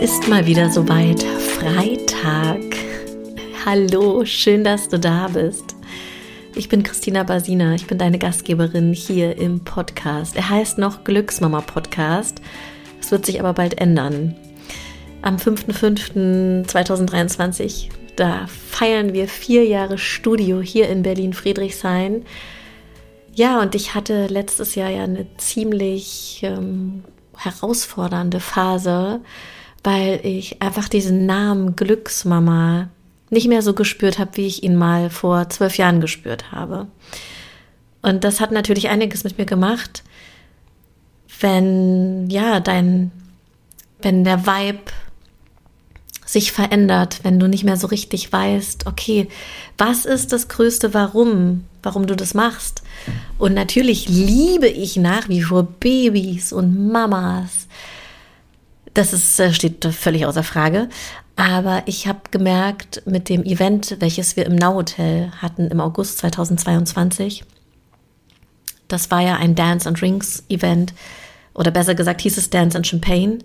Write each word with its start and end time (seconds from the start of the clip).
ist 0.00 0.28
mal 0.28 0.46
wieder 0.46 0.70
soweit. 0.70 1.22
Freitag. 1.22 2.60
Hallo, 3.66 4.24
schön, 4.24 4.62
dass 4.62 4.88
du 4.88 4.96
da 4.96 5.26
bist. 5.26 5.74
Ich 6.54 6.68
bin 6.68 6.84
Christina 6.84 7.24
Basina, 7.24 7.74
ich 7.74 7.88
bin 7.88 7.98
deine 7.98 8.20
Gastgeberin 8.20 8.92
hier 8.92 9.36
im 9.36 9.64
Podcast. 9.64 10.36
Er 10.36 10.50
heißt 10.50 10.78
noch 10.78 11.02
Glücksmama 11.02 11.62
Podcast. 11.62 12.40
Es 13.00 13.10
wird 13.10 13.26
sich 13.26 13.40
aber 13.40 13.54
bald 13.54 13.80
ändern. 13.80 14.36
Am 15.22 15.34
5.5.2023, 15.34 17.88
da 18.14 18.46
feiern 18.46 19.14
wir 19.14 19.26
vier 19.26 19.64
Jahre 19.64 19.98
Studio 19.98 20.60
hier 20.60 20.88
in 20.90 21.02
Berlin-Friedrichshain. 21.02 22.24
Ja, 23.34 23.60
und 23.60 23.74
ich 23.74 23.96
hatte 23.96 24.28
letztes 24.28 24.76
Jahr 24.76 24.90
ja 24.90 25.02
eine 25.02 25.26
ziemlich 25.38 26.38
ähm, 26.44 27.02
herausfordernde 27.36 28.38
Phase 28.38 29.22
weil 29.82 30.20
ich 30.22 30.60
einfach 30.62 30.88
diesen 30.88 31.26
Namen 31.26 31.76
Glücksmama 31.76 32.88
nicht 33.30 33.48
mehr 33.48 33.62
so 33.62 33.74
gespürt 33.74 34.18
habe, 34.18 34.32
wie 34.34 34.46
ich 34.46 34.62
ihn 34.62 34.76
mal 34.76 35.10
vor 35.10 35.48
zwölf 35.50 35.76
Jahren 35.76 36.00
gespürt 36.00 36.50
habe. 36.52 36.86
Und 38.02 38.24
das 38.24 38.40
hat 38.40 38.52
natürlich 38.52 38.88
einiges 38.88 39.24
mit 39.24 39.38
mir 39.38 39.44
gemacht, 39.44 40.02
wenn, 41.40 42.28
ja, 42.30 42.60
dein, 42.60 43.10
wenn 44.00 44.24
der 44.24 44.46
Vibe 44.46 44.92
sich 46.24 46.52
verändert, 46.52 47.20
wenn 47.22 47.40
du 47.40 47.48
nicht 47.48 47.64
mehr 47.64 47.76
so 47.76 47.86
richtig 47.86 48.30
weißt, 48.32 48.86
okay, 48.86 49.28
was 49.78 50.04
ist 50.04 50.32
das 50.32 50.48
größte 50.48 50.92
Warum, 50.92 51.64
warum 51.82 52.06
du 52.06 52.14
das 52.14 52.34
machst? 52.34 52.82
Und 53.38 53.54
natürlich 53.54 54.08
liebe 54.08 54.68
ich 54.68 54.96
nach 54.96 55.28
wie 55.28 55.42
vor 55.42 55.62
Babys 55.62 56.52
und 56.52 56.90
Mamas 56.92 57.66
das 58.98 59.12
ist, 59.12 59.38
äh, 59.38 59.52
steht 59.52 59.84
völlig 59.84 60.26
außer 60.26 60.42
Frage. 60.42 60.88
Aber 61.36 61.82
ich 61.86 62.08
habe 62.08 62.18
gemerkt, 62.32 63.02
mit 63.06 63.28
dem 63.28 63.44
Event, 63.44 63.96
welches 64.00 64.36
wir 64.36 64.44
im 64.44 64.56
Now 64.56 64.74
Hotel 64.74 65.30
hatten 65.40 65.68
im 65.68 65.80
August 65.80 66.18
2022, 66.18 67.44
das 68.88 69.10
war 69.12 69.20
ja 69.20 69.36
ein 69.36 69.54
Dance 69.54 69.88
and 69.88 70.02
Rings 70.02 70.42
Event, 70.48 70.94
oder 71.54 71.70
besser 71.70 71.94
gesagt 71.94 72.22
hieß 72.22 72.38
es 72.38 72.50
Dance 72.50 72.76
and 72.76 72.86
Champagne. 72.86 73.38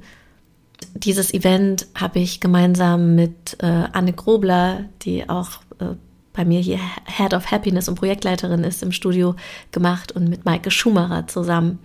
Dieses 0.96 1.34
Event 1.34 1.86
habe 1.94 2.20
ich 2.20 2.40
gemeinsam 2.40 3.14
mit 3.14 3.58
äh, 3.60 3.66
Anne 3.92 4.14
Grobler, 4.14 4.86
die 5.04 5.30
auch 5.30 5.62
äh, 5.80 5.96
bei 6.34 6.46
mir 6.46 6.62
hier 6.62 6.80
Head 7.06 7.36
of 7.36 7.52
Happiness 7.52 7.88
und 7.88 7.96
Projektleiterin 7.96 8.64
ist 8.64 8.82
im 8.82 8.92
Studio 8.92 9.36
gemacht 9.72 10.12
und 10.14 10.30
mit 10.30 10.46
Maike 10.46 10.72
Schumacher 10.72 11.28
zusammen 11.28 11.78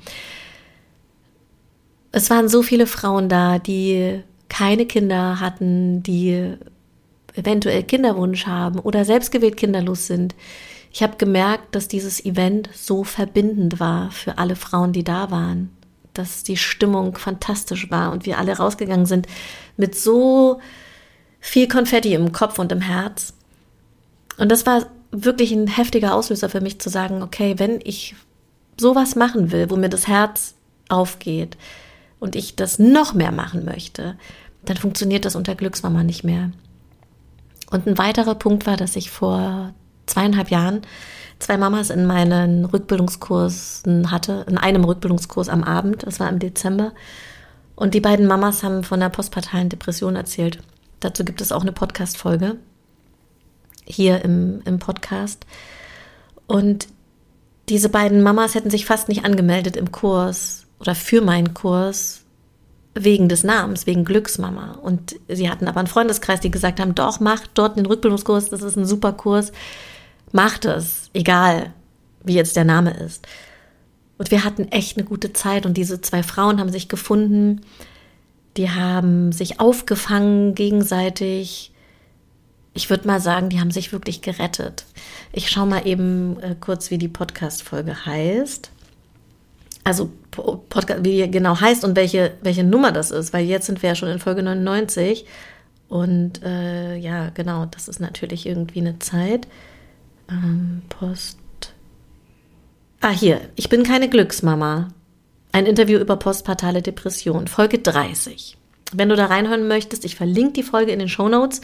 es 2.13 2.31
waren 2.31 2.49
so 2.49 2.63
viele 2.63 2.87
Frauen 2.87 3.29
da, 3.29 3.59
die 3.59 4.23
keine 4.49 4.87
Kinder 4.87 5.41
hatten, 5.41 6.03
die 6.03 6.55
eventuell 7.35 7.83
Kinderwunsch 7.83 8.47
haben 8.47 8.79
oder 8.81 9.05
selbstgewählt 9.05 9.57
kinderlos 9.57 10.07
sind. 10.07 10.35
Ich 10.93 11.03
habe 11.03 11.17
gemerkt, 11.17 11.75
dass 11.75 11.87
dieses 11.87 12.25
Event 12.25 12.71
so 12.75 13.05
verbindend 13.05 13.79
war 13.79 14.11
für 14.11 14.39
alle 14.39 14.57
Frauen, 14.57 14.93
die 14.93 15.05
da 15.05 15.31
waren, 15.31 15.71
dass 16.15 16.43
die 16.43 16.57
Stimmung 16.57 17.17
fantastisch 17.17 17.91
war 17.91 18.11
und 18.11 18.27
wir 18.27 18.39
alle 18.39 18.57
rausgegangen 18.57 19.07
sind 19.07 19.27
mit 19.77 19.95
so 19.95 20.61
viel 21.41 21.69
Konfetti 21.69 22.15
im 22.15 22.33
Kopf 22.33 22.59
und 22.59 22.73
im 22.73 22.81
Herz. 22.81 23.35
Und 24.39 24.51
das 24.51 24.67
war 24.67 24.87
wirklich 25.11 25.53
ein 25.53 25.69
heftiger 25.69 26.15
Auslöser 26.15 26.49
für 26.49 26.61
mich 26.61 26.81
zu 26.81 26.89
sagen, 26.89 27.23
okay, 27.23 27.55
wenn 27.59 27.81
ich 27.85 28.17
sowas 28.79 29.15
machen 29.15 29.53
will, 29.53 29.71
wo 29.71 29.77
mir 29.77 29.89
das 29.89 30.09
Herz 30.09 30.55
aufgeht, 30.89 31.57
und 32.21 32.37
ich 32.37 32.57
das 32.57 32.79
noch 32.79 33.15
mehr 33.15 33.33
machen 33.33 33.65
möchte, 33.65 34.17
dann 34.65 34.77
funktioniert 34.77 35.25
das 35.25 35.37
unter 35.37 35.55
Glücksmama 35.55 36.03
nicht 36.03 36.25
mehr. 36.25 36.51
Und 37.71 37.87
ein 37.87 37.99
weiterer 37.99 38.35
Punkt 38.35 38.67
war, 38.67 38.77
dass 38.77 38.97
ich 38.97 39.11
vor 39.11 39.73
zweieinhalb 40.07 40.51
Jahren 40.51 40.83
zwei 41.39 41.57
Mamas 41.57 41.91
in 41.91 42.07
meinen 42.07 42.65
Rückbildungskursen 42.65 44.11
hatte, 44.11 44.45
in 44.49 44.59
einem 44.59 44.85
Rückbildungskurs 44.85 45.49
am 45.49 45.63
Abend, 45.63 46.05
das 46.05 46.19
war 46.19 46.29
im 46.29 46.39
Dezember. 46.39 46.93
Und 47.77 47.95
die 47.95 48.01
beiden 48.01 48.27
Mamas 48.27 48.63
haben 48.65 48.83
von 48.83 49.01
der 49.01 49.09
postpartalen 49.09 49.69
Depression 49.69 50.17
erzählt. 50.17 50.59
Dazu 51.01 51.25
gibt 51.25 51.41
es 51.41 51.53
auch 51.53 51.63
eine 51.63 51.73
Podcast-Folge 51.73 52.57
hier 53.85 54.25
im, 54.25 54.63
im 54.65 54.79
Podcast. 54.79 55.47
Und 56.47 56.89
diese 57.69 57.89
beiden 57.89 58.23
Mamas 58.23 58.55
hätten 58.55 58.71
sich 58.71 58.87
fast 58.87 59.09
nicht 59.09 59.25
angemeldet 59.25 59.77
im 59.77 59.93
Kurs, 59.93 60.67
oder 60.81 60.95
für 60.95 61.21
meinen 61.21 61.55
Kurs 61.55 62.23
wegen 62.95 63.29
des 63.29 63.45
Namens, 63.45 63.87
wegen 63.87 64.05
Glücksmama. 64.05 64.73
Und 64.83 65.17
sie 65.29 65.49
hatten 65.49 65.69
aber 65.69 65.79
einen 65.79 65.89
Freundeskreis, 65.89 66.41
die 66.41 66.51
gesagt 66.51 66.81
haben, 66.81 66.95
doch, 66.95 67.21
mach 67.21 67.47
dort 67.55 67.77
den 67.77 67.87
Rückbildungskurs, 67.87 68.51
das 68.51 68.63
ist 68.63 68.77
ein 68.77 68.87
super 68.87 69.13
Kurs, 69.13 69.53
macht 70.33 70.65
es, 70.65 71.11
egal 71.15 71.73
wie 72.25 72.35
jetzt 72.35 72.57
der 72.57 72.65
Name 72.65 72.93
ist. 72.93 73.27
Und 74.19 74.31
wir 74.31 74.45
hatten 74.45 74.69
echt 74.69 74.97
eine 74.97 75.07
gute 75.07 75.33
Zeit 75.33 75.65
und 75.65 75.77
diese 75.77 76.01
zwei 76.01 76.23
Frauen 76.23 76.59
haben 76.59 76.73
sich 76.73 76.89
gefunden, 76.89 77.61
die 78.57 78.71
haben 78.71 79.31
sich 79.31 79.61
aufgefangen 79.61 80.57
gegenseitig. 80.57 81.73
Ich 82.75 82.91
würde 82.91 83.07
mal 83.07 83.21
sagen, 83.21 83.49
die 83.49 83.61
haben 83.61 83.71
sich 83.71 83.93
wirklich 83.93 84.21
gerettet. 84.21 84.87
Ich 85.33 85.49
schaue 85.49 85.67
mal 85.67 85.87
eben 85.87 86.41
äh, 86.41 86.57
kurz, 86.59 86.91
wie 86.91 86.99
die 86.99 87.09
Podcast-Folge 87.09 88.05
heißt 88.05 88.73
also 89.89 90.11
Podcast, 90.69 91.05
wie 91.05 91.17
die 91.23 91.31
genau 91.31 91.61
heißt 91.61 91.85
und 91.85 91.97
welche, 91.97 92.33
welche 92.43 92.65
Nummer 92.65 92.93
das 92.93 93.11
ist, 93.11 93.33
weil 93.33 93.45
jetzt 93.45 93.67
sind 93.67 93.83
wir 93.83 93.91
ja 93.91 93.95
schon 93.95 94.09
in 94.09 94.19
Folge 94.19 94.43
99 94.43 95.27
und 95.89 96.43
äh, 96.43 96.97
ja, 96.97 97.31
genau, 97.31 97.67
das 97.67 97.89
ist 97.89 98.01
natürlich 98.01 98.47
irgendwie 98.47 98.81
eine 98.81 98.99
Zeit. 98.99 99.49
Ähm, 100.31 100.83
Post. 100.89 101.39
Ah, 103.01 103.11
hier, 103.11 103.41
ich 103.57 103.69
bin 103.69 103.83
keine 103.83 104.09
Glücksmama. 104.09 104.89
Ein 105.53 105.67
Interview 105.67 105.99
über 105.99 106.17
postpartale 106.17 106.83
Depression, 106.83 107.49
Folge 107.49 107.79
30. 107.79 108.57
Wenn 108.93 109.09
du 109.09 109.17
da 109.17 109.27
reinhören 109.27 109.67
möchtest, 109.67 110.05
ich 110.05 110.17
verlinke 110.17 110.53
die 110.55 110.63
Folge 110.63 110.93
in 110.93 110.99
den 110.99 111.09
Show 111.09 111.29
Notes. 111.29 111.63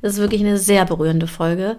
Das 0.00 0.14
ist 0.14 0.18
wirklich 0.18 0.40
eine 0.40 0.58
sehr 0.58 0.84
berührende 0.84 1.28
Folge. 1.28 1.76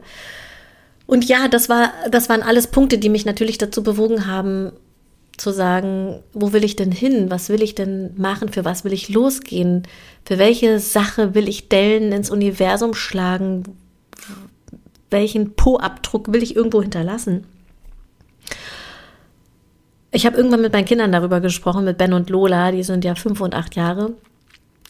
Und 1.06 1.26
ja, 1.26 1.50
das 1.50 1.68
war, 1.68 1.92
das 2.10 2.30
waren 2.30 2.44
alles 2.44 2.68
Punkte, 2.68 2.98
die 2.98 3.10
mich 3.10 3.26
natürlich 3.26 3.58
dazu 3.58 3.84
bewogen 3.84 4.26
haben, 4.28 4.72
zu 5.38 5.52
sagen, 5.52 6.22
wo 6.34 6.54
will 6.54 6.64
ich 6.64 6.76
denn 6.76 6.92
hin? 6.92 7.32
Was 7.32 7.50
will 7.50 7.62
ich 7.62 7.76
denn 7.76 8.14
machen? 8.18 8.50
Für 8.50 8.66
was 8.66 8.84
will 8.84 8.94
ich 8.94 9.10
losgehen? 9.10 9.84
Für 10.26 10.38
welche 10.38 10.80
Sache 10.80 11.34
will 11.34 11.48
ich 11.50 11.70
Dellen 11.70 12.12
ins 12.12 12.30
Universum 12.30 12.94
schlagen? 12.94 13.64
Welchen 15.10 15.56
Po-Abdruck 15.56 16.32
will 16.32 16.44
ich 16.44 16.56
irgendwo 16.56 16.82
hinterlassen? 16.82 17.46
Ich 20.12 20.28
habe 20.28 20.38
irgendwann 20.38 20.62
mit 20.62 20.74
meinen 20.74 20.86
Kindern 20.86 21.12
darüber 21.12 21.42
gesprochen, 21.42 21.86
mit 21.86 21.98
Ben 21.98 22.14
und 22.14 22.30
Lola, 22.30 22.72
die 22.72 22.84
sind 22.84 23.04
ja 23.04 23.16
fünf 23.16 23.42
und 23.42 23.56
acht 23.56 23.76
Jahre. 23.76 24.14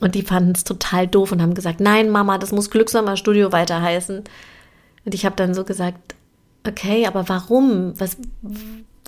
Und 0.02 0.16
die 0.16 0.24
fanden 0.24 0.52
es 0.52 0.66
total 0.66 1.08
doof 1.08 1.32
und 1.32 1.42
haben 1.42 1.54
gesagt, 1.54 1.80
nein, 1.80 2.10
Mama, 2.10 2.38
das 2.38 2.52
muss 2.52 2.70
Glücksamer 2.70 3.16
Studio 3.16 3.54
weiter 3.54 3.82
heißen. 3.82 4.24
Und 5.06 5.14
ich 5.16 5.26
habe 5.26 5.38
dann 5.38 5.54
so 5.54 5.64
gesagt, 5.64 6.16
okay, 6.68 7.06
aber 7.06 7.30
warum? 7.30 7.98
Was, 8.00 8.18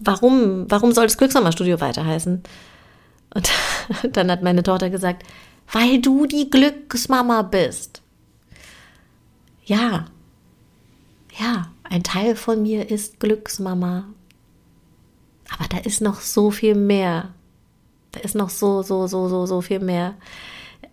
warum, 0.01 0.69
warum 0.69 0.91
soll 0.91 1.05
das 1.05 1.17
Glücksnummerstudio 1.17 1.79
weiter 1.81 2.05
heißen? 2.05 2.43
Und 3.33 3.51
dann 4.11 4.31
hat 4.31 4.43
meine 4.43 4.63
Tochter 4.63 4.89
gesagt, 4.89 5.23
weil 5.71 5.99
du 6.01 6.25
die 6.25 6.49
Glücksmama 6.49 7.41
bist. 7.41 8.01
Ja, 9.65 10.05
ja, 11.39 11.69
ein 11.83 12.03
Teil 12.03 12.35
von 12.35 12.61
mir 12.61 12.89
ist 12.89 13.19
Glücksmama. 13.19 14.05
Aber 15.53 15.67
da 15.69 15.77
ist 15.77 16.01
noch 16.01 16.21
so 16.21 16.51
viel 16.51 16.75
mehr. 16.75 17.29
Da 18.11 18.21
ist 18.21 18.35
noch 18.35 18.49
so, 18.49 18.81
so, 18.81 19.07
so, 19.07 19.27
so, 19.27 19.45
so 19.45 19.61
viel 19.61 19.79
mehr. 19.79 20.15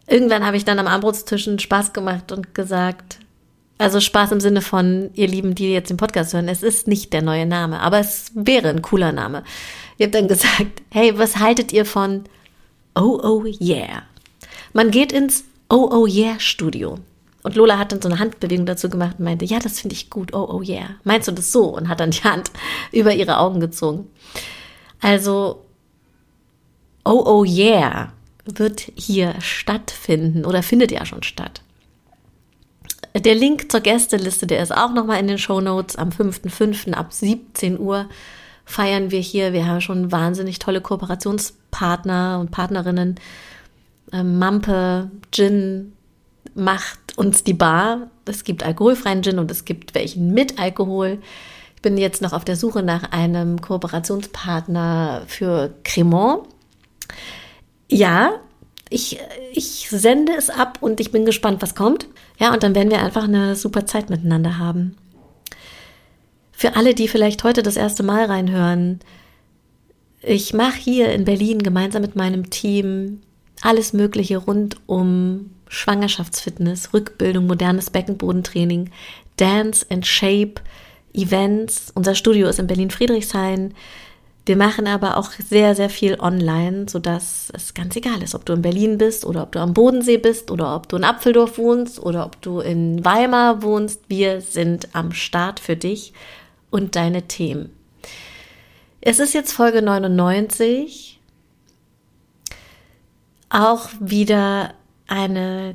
Irgendwann 0.08 0.44
habe 0.44 0.56
ich 0.56 0.64
dann 0.64 0.78
am 0.78 0.88
Armbrotstisch 0.88 1.48
Spaß 1.58 1.92
gemacht 1.92 2.32
und 2.32 2.54
gesagt, 2.54 3.20
also 3.82 4.00
Spaß 4.00 4.32
im 4.32 4.40
Sinne 4.40 4.62
von, 4.62 5.10
ihr 5.14 5.26
Lieben, 5.26 5.54
die 5.54 5.72
jetzt 5.72 5.90
den 5.90 5.96
Podcast 5.96 6.32
hören, 6.32 6.48
es 6.48 6.62
ist 6.62 6.86
nicht 6.86 7.12
der 7.12 7.22
neue 7.22 7.46
Name, 7.46 7.80
aber 7.80 7.98
es 7.98 8.30
wäre 8.34 8.68
ein 8.68 8.82
cooler 8.82 9.12
Name. 9.12 9.44
Ihr 9.98 10.06
habt 10.06 10.14
dann 10.14 10.28
gesagt, 10.28 10.82
hey, 10.90 11.18
was 11.18 11.38
haltet 11.38 11.72
ihr 11.72 11.84
von 11.84 12.24
Oh 12.94 13.20
Oh 13.22 13.44
Yeah? 13.60 14.02
Man 14.72 14.90
geht 14.90 15.12
ins 15.12 15.44
Oh 15.68 15.88
Oh 15.90 16.06
Yeah 16.06 16.38
Studio. 16.38 16.98
Und 17.42 17.56
Lola 17.56 17.76
hat 17.78 17.90
dann 17.90 18.00
so 18.00 18.08
eine 18.08 18.18
Handbewegung 18.18 18.66
dazu 18.66 18.88
gemacht 18.88 19.16
und 19.18 19.24
meinte, 19.24 19.44
ja, 19.44 19.58
das 19.58 19.80
finde 19.80 19.94
ich 19.94 20.10
gut, 20.10 20.32
oh 20.32 20.48
oh 20.48 20.62
yeah. 20.62 20.90
Meinst 21.02 21.26
du 21.26 21.32
das 21.32 21.50
so? 21.50 21.64
Und 21.64 21.88
hat 21.88 22.00
dann 22.00 22.12
die 22.12 22.22
Hand 22.22 22.50
über 22.92 23.12
ihre 23.12 23.38
Augen 23.38 23.60
gezogen. 23.60 24.08
Also, 25.00 25.64
oh 27.04 27.22
oh 27.26 27.44
yeah 27.44 28.12
wird 28.44 28.92
hier 28.96 29.34
stattfinden 29.40 30.44
oder 30.44 30.62
findet 30.62 30.90
ja 30.90 31.06
schon 31.06 31.22
statt. 31.22 31.62
Der 33.14 33.34
Link 33.34 33.70
zur 33.70 33.80
Gästeliste, 33.80 34.46
der 34.46 34.62
ist 34.62 34.74
auch 34.74 34.92
nochmal 34.92 35.20
in 35.20 35.28
den 35.28 35.38
Show 35.38 35.60
Notes. 35.60 35.96
Am 35.96 36.08
5.5. 36.08 36.92
ab 36.94 37.12
17 37.12 37.78
Uhr 37.78 38.08
feiern 38.64 39.10
wir 39.10 39.20
hier. 39.20 39.52
Wir 39.52 39.66
haben 39.66 39.82
schon 39.82 40.10
wahnsinnig 40.10 40.58
tolle 40.58 40.80
Kooperationspartner 40.80 42.38
und 42.40 42.50
Partnerinnen. 42.50 43.16
ähm, 44.12 44.38
Mampe, 44.38 45.10
Gin 45.30 45.92
macht 46.54 46.98
uns 47.16 47.44
die 47.44 47.54
Bar. 47.54 48.10
Es 48.24 48.44
gibt 48.44 48.62
alkoholfreien 48.62 49.22
Gin 49.22 49.38
und 49.38 49.50
es 49.50 49.64
gibt 49.64 49.94
welchen 49.94 50.32
mit 50.32 50.58
Alkohol. 50.58 51.18
Ich 51.76 51.82
bin 51.82 51.98
jetzt 51.98 52.22
noch 52.22 52.32
auf 52.32 52.44
der 52.44 52.56
Suche 52.56 52.82
nach 52.82 53.12
einem 53.12 53.60
Kooperationspartner 53.60 55.22
für 55.26 55.74
Cremant. 55.84 56.46
Ja, 57.90 58.40
ich, 58.92 59.18
ich 59.52 59.88
sende 59.90 60.32
es 60.36 60.50
ab 60.50 60.78
und 60.80 61.00
ich 61.00 61.10
bin 61.10 61.24
gespannt, 61.24 61.62
was 61.62 61.74
kommt. 61.74 62.06
Ja, 62.38 62.52
und 62.52 62.62
dann 62.62 62.74
werden 62.74 62.90
wir 62.90 63.02
einfach 63.02 63.24
eine 63.24 63.56
super 63.56 63.86
Zeit 63.86 64.10
miteinander 64.10 64.58
haben. 64.58 64.96
Für 66.52 66.76
alle, 66.76 66.94
die 66.94 67.08
vielleicht 67.08 67.42
heute 67.44 67.62
das 67.62 67.76
erste 67.76 68.02
Mal 68.02 68.26
reinhören, 68.26 69.00
ich 70.22 70.54
mache 70.54 70.78
hier 70.78 71.12
in 71.12 71.24
Berlin 71.24 71.62
gemeinsam 71.62 72.02
mit 72.02 72.14
meinem 72.14 72.50
Team 72.50 73.20
alles 73.60 73.92
Mögliche 73.92 74.38
rund 74.38 74.76
um 74.86 75.50
Schwangerschaftsfitness, 75.68 76.92
Rückbildung, 76.92 77.46
modernes 77.46 77.90
Beckenbodentraining, 77.90 78.90
Dance 79.36 79.86
and 79.88 80.06
Shape, 80.06 80.54
Events. 81.14 81.90
Unser 81.94 82.14
Studio 82.14 82.48
ist 82.48 82.58
in 82.58 82.66
Berlin-Friedrichshain. 82.66 83.74
Wir 84.44 84.56
machen 84.56 84.88
aber 84.88 85.18
auch 85.18 85.30
sehr, 85.30 85.76
sehr 85.76 85.88
viel 85.88 86.18
online, 86.18 86.86
sodass 86.88 87.50
es 87.54 87.74
ganz 87.74 87.94
egal 87.94 88.22
ist, 88.22 88.34
ob 88.34 88.44
du 88.44 88.52
in 88.54 88.62
Berlin 88.62 88.98
bist 88.98 89.24
oder 89.24 89.44
ob 89.44 89.52
du 89.52 89.60
am 89.60 89.72
Bodensee 89.72 90.18
bist 90.18 90.50
oder 90.50 90.74
ob 90.74 90.88
du 90.88 90.96
in 90.96 91.04
Apfeldorf 91.04 91.58
wohnst 91.58 92.00
oder 92.00 92.26
ob 92.26 92.42
du 92.42 92.58
in 92.58 93.04
Weimar 93.04 93.62
wohnst. 93.62 94.02
Wir 94.08 94.40
sind 94.40 94.88
am 94.94 95.12
Start 95.12 95.60
für 95.60 95.76
dich 95.76 96.12
und 96.70 96.96
deine 96.96 97.22
Themen. 97.28 97.70
Es 99.00 99.20
ist 99.20 99.32
jetzt 99.32 99.52
Folge 99.52 99.80
99. 99.80 101.20
Auch 103.48 103.90
wieder 104.00 104.74
eine 105.06 105.74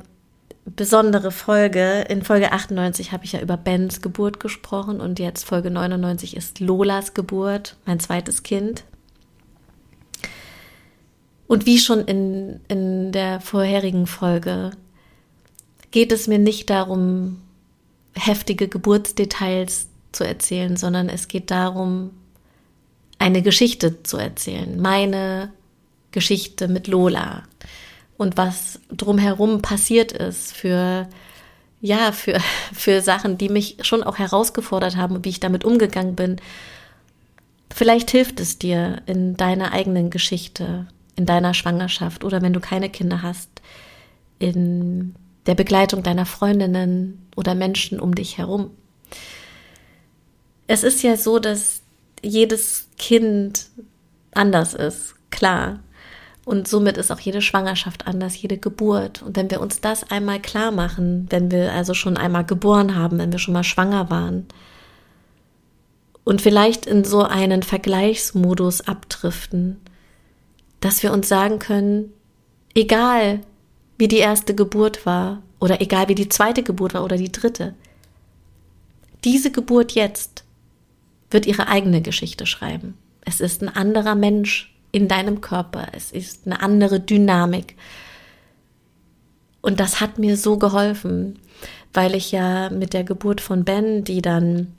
besondere 0.76 1.30
Folge. 1.30 2.04
In 2.08 2.22
Folge 2.22 2.52
98 2.52 3.12
habe 3.12 3.24
ich 3.24 3.32
ja 3.32 3.40
über 3.40 3.56
Bens 3.56 4.00
Geburt 4.00 4.40
gesprochen 4.40 5.00
und 5.00 5.18
jetzt 5.18 5.44
Folge 5.44 5.70
99 5.70 6.36
ist 6.36 6.60
Lolas 6.60 7.14
Geburt, 7.14 7.76
mein 7.86 8.00
zweites 8.00 8.42
Kind. 8.42 8.84
Und 11.46 11.64
wie 11.66 11.78
schon 11.78 12.00
in, 12.02 12.60
in 12.68 13.12
der 13.12 13.40
vorherigen 13.40 14.06
Folge 14.06 14.72
geht 15.90 16.12
es 16.12 16.26
mir 16.26 16.38
nicht 16.38 16.68
darum, 16.68 17.40
heftige 18.14 18.68
Geburtsdetails 18.68 19.88
zu 20.12 20.24
erzählen, 20.24 20.76
sondern 20.76 21.08
es 21.08 21.28
geht 21.28 21.50
darum, 21.50 22.10
eine 23.18 23.42
Geschichte 23.42 24.02
zu 24.02 24.18
erzählen. 24.18 24.80
Meine 24.80 25.52
Geschichte 26.10 26.68
mit 26.68 26.86
Lola 26.86 27.44
und 28.18 28.36
was 28.36 28.80
drumherum 28.90 29.62
passiert 29.62 30.12
ist 30.12 30.52
für 30.52 31.08
ja, 31.80 32.12
für, 32.12 32.40
für 32.72 33.00
Sachen, 33.00 33.38
die 33.38 33.48
mich 33.48 33.78
schon 33.80 34.02
auch 34.02 34.18
herausgefordert 34.18 34.96
haben 34.96 35.16
und 35.16 35.24
wie 35.24 35.30
ich 35.30 35.40
damit 35.40 35.64
umgegangen 35.64 36.16
bin. 36.16 36.36
Vielleicht 37.70 38.10
hilft 38.10 38.40
es 38.40 38.58
dir 38.58 39.02
in 39.06 39.36
deiner 39.36 39.72
eigenen 39.72 40.10
Geschichte, 40.10 40.86
in 41.16 41.26
deiner 41.26 41.54
Schwangerschaft 41.54 42.24
oder 42.24 42.42
wenn 42.42 42.52
du 42.52 42.60
keine 42.60 42.90
Kinder 42.90 43.22
hast, 43.22 43.48
in 44.38 45.14
der 45.46 45.54
Begleitung 45.54 46.02
deiner 46.02 46.26
Freundinnen 46.26 47.26
oder 47.36 47.54
Menschen 47.54 48.00
um 48.00 48.14
dich 48.14 48.38
herum. 48.38 48.70
Es 50.66 50.82
ist 50.82 51.02
ja 51.02 51.16
so, 51.16 51.38
dass 51.38 51.82
jedes 52.22 52.88
Kind 52.98 53.66
anders 54.32 54.74
ist, 54.74 55.14
klar. 55.30 55.80
Und 56.48 56.66
somit 56.66 56.96
ist 56.96 57.12
auch 57.12 57.20
jede 57.20 57.42
Schwangerschaft 57.42 58.06
anders, 58.06 58.40
jede 58.40 58.56
Geburt. 58.56 59.20
Und 59.20 59.36
wenn 59.36 59.50
wir 59.50 59.60
uns 59.60 59.82
das 59.82 60.10
einmal 60.10 60.40
klar 60.40 60.70
machen, 60.70 61.26
wenn 61.28 61.50
wir 61.50 61.74
also 61.74 61.92
schon 61.92 62.16
einmal 62.16 62.42
geboren 62.42 62.94
haben, 62.94 63.18
wenn 63.18 63.30
wir 63.30 63.38
schon 63.38 63.52
mal 63.52 63.64
schwanger 63.64 64.08
waren 64.08 64.46
und 66.24 66.40
vielleicht 66.40 66.86
in 66.86 67.04
so 67.04 67.22
einen 67.22 67.62
Vergleichsmodus 67.62 68.80
abdriften, 68.88 69.76
dass 70.80 71.02
wir 71.02 71.12
uns 71.12 71.28
sagen 71.28 71.58
können, 71.58 72.14
egal 72.74 73.40
wie 73.98 74.08
die 74.08 74.16
erste 74.16 74.54
Geburt 74.54 75.04
war 75.04 75.42
oder 75.60 75.82
egal 75.82 76.08
wie 76.08 76.14
die 76.14 76.30
zweite 76.30 76.62
Geburt 76.62 76.94
war 76.94 77.04
oder 77.04 77.18
die 77.18 77.30
dritte, 77.30 77.74
diese 79.22 79.50
Geburt 79.50 79.92
jetzt 79.92 80.44
wird 81.30 81.44
ihre 81.44 81.68
eigene 81.68 82.00
Geschichte 82.00 82.46
schreiben. 82.46 82.94
Es 83.20 83.42
ist 83.42 83.60
ein 83.60 83.68
anderer 83.68 84.14
Mensch, 84.14 84.72
in 84.92 85.08
deinem 85.08 85.40
Körper. 85.40 85.88
Es 85.92 86.12
ist 86.12 86.46
eine 86.46 86.60
andere 86.60 87.00
Dynamik. 87.00 87.76
Und 89.60 89.80
das 89.80 90.00
hat 90.00 90.18
mir 90.18 90.36
so 90.36 90.56
geholfen, 90.58 91.38
weil 91.92 92.14
ich 92.14 92.32
ja 92.32 92.70
mit 92.70 92.94
der 92.94 93.04
Geburt 93.04 93.40
von 93.40 93.64
Ben, 93.64 94.04
die 94.04 94.22
dann 94.22 94.74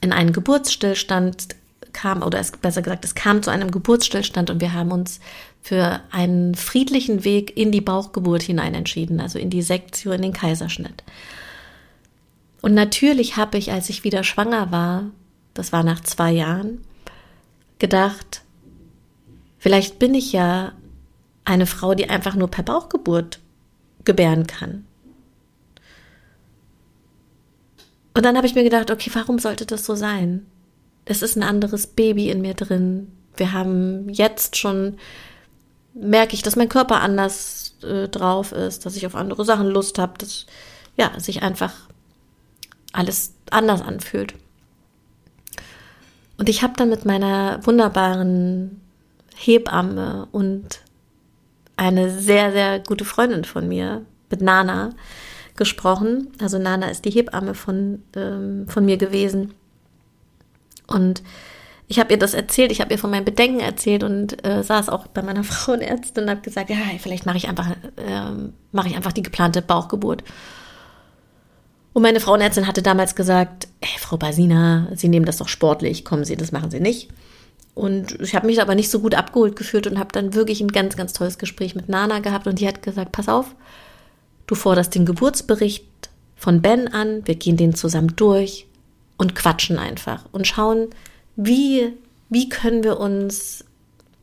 in 0.00 0.12
einen 0.12 0.32
Geburtsstillstand 0.32 1.56
kam, 1.92 2.22
oder 2.22 2.40
es, 2.40 2.52
besser 2.52 2.82
gesagt, 2.82 3.04
es 3.04 3.14
kam 3.14 3.42
zu 3.42 3.50
einem 3.50 3.70
Geburtsstillstand 3.70 4.50
und 4.50 4.60
wir 4.60 4.72
haben 4.72 4.92
uns 4.92 5.20
für 5.60 6.00
einen 6.10 6.54
friedlichen 6.54 7.24
Weg 7.24 7.56
in 7.56 7.70
die 7.70 7.80
Bauchgeburt 7.80 8.42
hinein 8.42 8.74
entschieden, 8.74 9.20
also 9.20 9.38
in 9.38 9.50
die 9.50 9.62
Sektion, 9.62 10.14
in 10.14 10.22
den 10.22 10.32
Kaiserschnitt. 10.32 11.04
Und 12.62 12.74
natürlich 12.74 13.36
habe 13.36 13.58
ich, 13.58 13.72
als 13.72 13.88
ich 13.88 14.04
wieder 14.04 14.24
schwanger 14.24 14.70
war, 14.72 15.04
das 15.54 15.72
war 15.72 15.82
nach 15.84 16.00
zwei 16.00 16.32
Jahren, 16.32 16.82
gedacht, 17.78 18.41
Vielleicht 19.62 20.00
bin 20.00 20.12
ich 20.12 20.32
ja 20.32 20.72
eine 21.44 21.66
Frau, 21.66 21.94
die 21.94 22.10
einfach 22.10 22.34
nur 22.34 22.48
per 22.48 22.64
Bauchgeburt 22.64 23.38
gebären 24.04 24.48
kann. 24.48 24.84
Und 28.12 28.24
dann 28.24 28.36
habe 28.36 28.48
ich 28.48 28.56
mir 28.56 28.64
gedacht, 28.64 28.90
okay, 28.90 29.08
warum 29.14 29.38
sollte 29.38 29.64
das 29.64 29.84
so 29.84 29.94
sein? 29.94 30.44
Es 31.04 31.22
ist 31.22 31.36
ein 31.36 31.44
anderes 31.44 31.86
Baby 31.86 32.28
in 32.28 32.40
mir 32.40 32.54
drin. 32.54 33.12
Wir 33.36 33.52
haben 33.52 34.08
jetzt 34.08 34.56
schon, 34.56 34.98
merke 35.94 36.34
ich, 36.34 36.42
dass 36.42 36.56
mein 36.56 36.68
Körper 36.68 37.00
anders 37.00 37.76
äh, 37.84 38.08
drauf 38.08 38.50
ist, 38.50 38.84
dass 38.84 38.96
ich 38.96 39.06
auf 39.06 39.14
andere 39.14 39.44
Sachen 39.44 39.68
Lust 39.68 39.96
habe, 39.96 40.18
dass 40.18 40.46
ja, 40.96 41.12
sich 41.20 41.44
einfach 41.44 41.72
alles 42.92 43.34
anders 43.52 43.80
anfühlt. 43.80 44.34
Und 46.36 46.48
ich 46.48 46.64
habe 46.64 46.74
dann 46.76 46.88
mit 46.88 47.04
meiner 47.04 47.64
wunderbaren 47.64 48.81
Hebamme 49.42 50.28
und 50.32 50.80
eine 51.76 52.10
sehr, 52.10 52.52
sehr 52.52 52.78
gute 52.80 53.04
Freundin 53.04 53.44
von 53.44 53.68
mir, 53.68 54.02
mit 54.30 54.40
Nana, 54.40 54.90
gesprochen. 55.56 56.28
Also 56.40 56.58
Nana 56.58 56.88
ist 56.88 57.04
die 57.04 57.10
Hebamme 57.10 57.54
von, 57.54 58.02
ähm, 58.16 58.66
von 58.68 58.84
mir 58.84 58.96
gewesen. 58.96 59.54
Und 60.86 61.22
ich 61.88 61.98
habe 61.98 62.12
ihr 62.12 62.18
das 62.18 62.34
erzählt, 62.34 62.72
ich 62.72 62.80
habe 62.80 62.92
ihr 62.92 62.98
von 62.98 63.10
meinen 63.10 63.24
Bedenken 63.24 63.60
erzählt 63.60 64.02
und 64.02 64.44
äh, 64.46 64.62
saß 64.62 64.88
auch 64.88 65.06
bei 65.08 65.22
meiner 65.22 65.44
Frauenärztin 65.44 66.24
und 66.24 66.30
habe 66.30 66.40
gesagt, 66.40 66.70
ja, 66.70 66.76
vielleicht 66.98 67.26
mache 67.26 67.36
ich 67.36 67.48
einfach, 67.48 67.70
äh, 67.70 68.30
mache 68.72 68.88
ich 68.88 68.96
einfach 68.96 69.12
die 69.12 69.22
geplante 69.22 69.60
Bauchgeburt. 69.60 70.24
Und 71.92 72.02
meine 72.02 72.20
Frauenärztin 72.20 72.66
hatte 72.66 72.80
damals 72.80 73.14
gesagt, 73.14 73.68
hey, 73.82 73.98
Frau 73.98 74.16
Basina, 74.16 74.88
Sie 74.94 75.08
nehmen 75.08 75.26
das 75.26 75.36
doch 75.36 75.48
sportlich, 75.48 76.04
kommen 76.04 76.24
Sie, 76.24 76.36
das 76.36 76.52
machen 76.52 76.70
Sie 76.70 76.80
nicht. 76.80 77.10
Und 77.74 78.20
ich 78.20 78.34
habe 78.34 78.46
mich 78.46 78.60
aber 78.60 78.74
nicht 78.74 78.90
so 78.90 79.00
gut 79.00 79.14
abgeholt 79.14 79.56
gefühlt 79.56 79.86
und 79.86 79.98
habe 79.98 80.12
dann 80.12 80.34
wirklich 80.34 80.60
ein 80.60 80.68
ganz, 80.68 80.96
ganz 80.96 81.12
tolles 81.12 81.38
Gespräch 81.38 81.74
mit 81.74 81.88
Nana 81.88 82.18
gehabt 82.18 82.46
und 82.46 82.58
die 82.58 82.68
hat 82.68 82.82
gesagt, 82.82 83.12
pass 83.12 83.28
auf, 83.28 83.54
du 84.46 84.54
forderst 84.54 84.94
den 84.94 85.06
Geburtsbericht 85.06 85.86
von 86.36 86.60
Ben 86.60 86.88
an, 86.88 87.26
wir 87.26 87.34
gehen 87.34 87.56
den 87.56 87.74
zusammen 87.74 88.14
durch 88.16 88.66
und 89.16 89.34
quatschen 89.34 89.78
einfach 89.78 90.24
und 90.32 90.46
schauen, 90.46 90.88
wie, 91.36 91.92
wie 92.28 92.48
können 92.48 92.84
wir 92.84 93.00
uns 93.00 93.64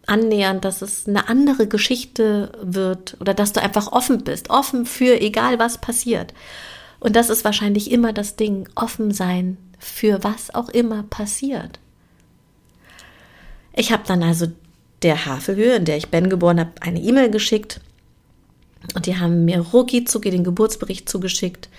annähern, 0.06 0.62
dass 0.62 0.82
es 0.82 1.08
eine 1.08 1.29
andere 1.29 1.68
Geschichte 1.68 2.51
wird 2.62 3.18
oder 3.20 3.34
dass 3.34 3.53
du 3.53 3.62
einfach 3.62 3.91
offen 3.91 4.24
bist, 4.24 4.50
offen 4.50 4.86
für 4.86 5.20
egal 5.22 5.60
was 5.60 5.79
passiert. 5.79 6.34
Und 7.00 7.15
das 7.15 7.29
ist 7.29 7.46
wahrscheinlich 7.46 7.91
immer 7.91 8.12
das 8.12 8.36
Ding, 8.36 8.68
offen 8.75 9.12
sein 9.12 9.58
für 9.79 10.24
was 10.24 10.53
auch 10.53 10.70
immer 10.70 11.03
passiert. 11.03 11.79
Ich 13.80 13.94
habe 13.94 14.04
dann 14.06 14.24
also 14.24 14.48
der 15.04 15.26
Havelhöhe, 15.26 15.78
in 15.78 15.86
der 15.86 15.96
ich 15.96 16.10
Ben 16.10 16.30
geboren 16.30 16.60
habe, 16.60 16.72
eine 16.82 17.00
E-Mail 17.00 17.32
geschickt. 17.32 17.80
Und 18.94 19.06
die 19.06 19.18
haben 19.18 19.46
mir 19.46 19.62
rucki 19.62 20.04
zucki 20.04 20.32
den 20.32 20.44
Geburtsbericht 20.44 21.08
zugeschickt. 21.08 21.70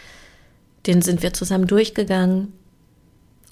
Den 0.86 1.02
sind 1.02 1.22
wir 1.22 1.34
zusammen 1.34 1.66
durchgegangen. 1.66 2.54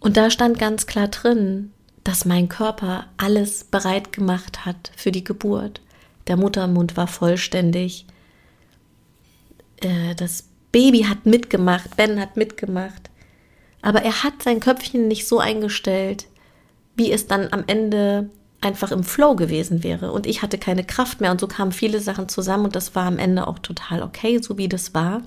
Und 0.01 0.17
da 0.17 0.31
stand 0.31 0.59
ganz 0.59 0.87
klar 0.87 1.09
drin, 1.09 1.73
dass 2.05 2.25
mein 2.25 2.49
Körper 2.49 3.09
alles 3.19 3.65
bereit 3.65 4.15
gemacht 4.15 4.65
hat 4.65 4.93
für 4.97 5.13
die 5.13 5.25
Geburt. 5.25 5.83
Der 6.27 6.39
Muttermund 6.39 6.97
war 6.97 7.07
vollständig. 7.07 8.07
Äh, 9.83 10.15
das 10.15 10.45
Baby 10.73 11.03
hat 11.03 11.27
mitgemacht, 11.27 11.99
Ben 11.99 12.19
hat 12.19 12.39
mitgemacht. 12.39 13.11
Aber 13.83 14.01
er 14.01 14.25
hat 14.25 14.43
sein 14.43 14.61
Köpfchen 14.61 15.07
nicht 15.07 15.29
so 15.29 15.39
eingestellt, 15.39 16.29
wie 16.97 17.13
es 17.13 17.27
dann 17.27 17.53
am 17.53 17.65
Ende 17.67 18.31
einfach 18.61 18.91
im 18.91 19.05
Flow 19.05 19.37
gewesen 19.37 19.85
wäre 19.85 20.13
und 20.13 20.27
ich 20.27 20.43
hatte 20.43 20.59
keine 20.59 20.85
Kraft 20.85 21.21
mehr 21.21 21.31
und 21.31 21.41
so 21.41 21.47
kamen 21.47 21.73
viele 21.73 22.01
Sachen 22.01 22.29
zusammen 22.29 22.65
und 22.65 22.77
das 22.77 22.95
war 22.95 23.07
am 23.07 23.19
Ende 23.19 23.47
auch 23.47 23.59
total 23.61 24.03
okay, 24.03 24.41
so 24.43 24.59
wie 24.59 24.69
das 24.69 24.95
war. 24.95 25.23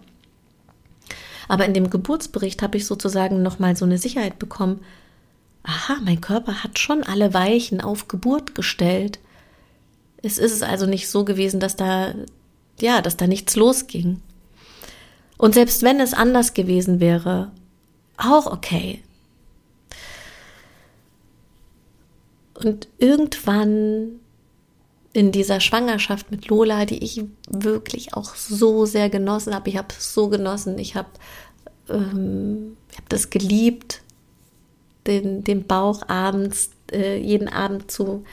Aber 1.48 1.66
in 1.66 1.74
dem 1.74 1.90
Geburtsbericht 1.90 2.62
habe 2.62 2.78
ich 2.78 2.86
sozusagen 2.86 3.42
nochmal 3.42 3.76
so 3.76 3.86
eine 3.86 3.98
Sicherheit 3.98 4.40
bekommen. 4.40 4.82
Aha, 5.64 5.98
mein 6.04 6.22
Körper 6.22 6.64
hat 6.64 6.80
schon 6.80 7.04
alle 7.04 7.34
Weichen 7.34 7.82
auf 7.82 8.08
Geburt 8.08 8.56
gestellt. 8.56 9.20
Es 10.22 10.38
ist 10.38 10.64
also 10.64 10.86
nicht 10.86 11.10
so 11.10 11.26
gewesen, 11.26 11.60
dass 11.60 11.76
da, 11.76 12.14
ja, 12.80 13.02
dass 13.02 13.18
da 13.18 13.28
nichts 13.28 13.56
losging. 13.56 14.22
Und 15.38 15.54
selbst 15.54 15.84
wenn 15.84 16.00
es 16.00 16.14
anders 16.14 16.54
gewesen 16.54 17.00
wäre, 17.00 17.52
auch 18.18 18.46
okay. 18.46 19.02
Und 22.64 22.88
irgendwann 22.98 24.20
in 25.14 25.32
dieser 25.32 25.60
Schwangerschaft 25.60 26.32
mit 26.32 26.48
Lola, 26.48 26.86
die 26.86 27.04
ich 27.04 27.24
wirklich 27.50 28.14
auch 28.14 28.36
so 28.36 28.86
sehr 28.86 29.10
genossen 29.10 29.54
habe, 29.54 29.70
ich 29.70 29.78
habe 29.78 29.90
es 29.98 30.14
so 30.14 30.30
genossen, 30.30 30.80
ich 30.80 30.96
habe 30.96 31.10
ähm, 31.90 32.78
hab 32.96 33.10
das 33.10 33.30
geliebt, 33.30 34.02
den, 35.08 35.44
den 35.44 35.66
Bauch 35.66 36.08
abends, 36.08 36.72
äh, 36.92 37.18
jeden 37.18 37.50
Abend 37.50 37.92
zu, 37.92 38.24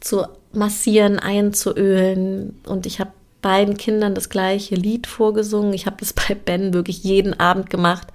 zu 0.00 0.24
massieren, 0.52 1.18
einzuölen. 1.18 2.58
Und 2.66 2.86
ich 2.86 3.00
habe 3.00 3.12
beiden 3.42 3.76
Kindern 3.76 4.14
das 4.14 4.30
gleiche 4.30 4.74
Lied 4.74 5.06
vorgesungen. 5.06 5.74
Ich 5.74 5.86
habe 5.86 5.96
das 6.00 6.12
bei 6.14 6.34
Ben 6.34 6.72
wirklich 6.72 7.04
jeden 7.04 7.38
Abend 7.38 7.68
gemacht. 7.68 8.08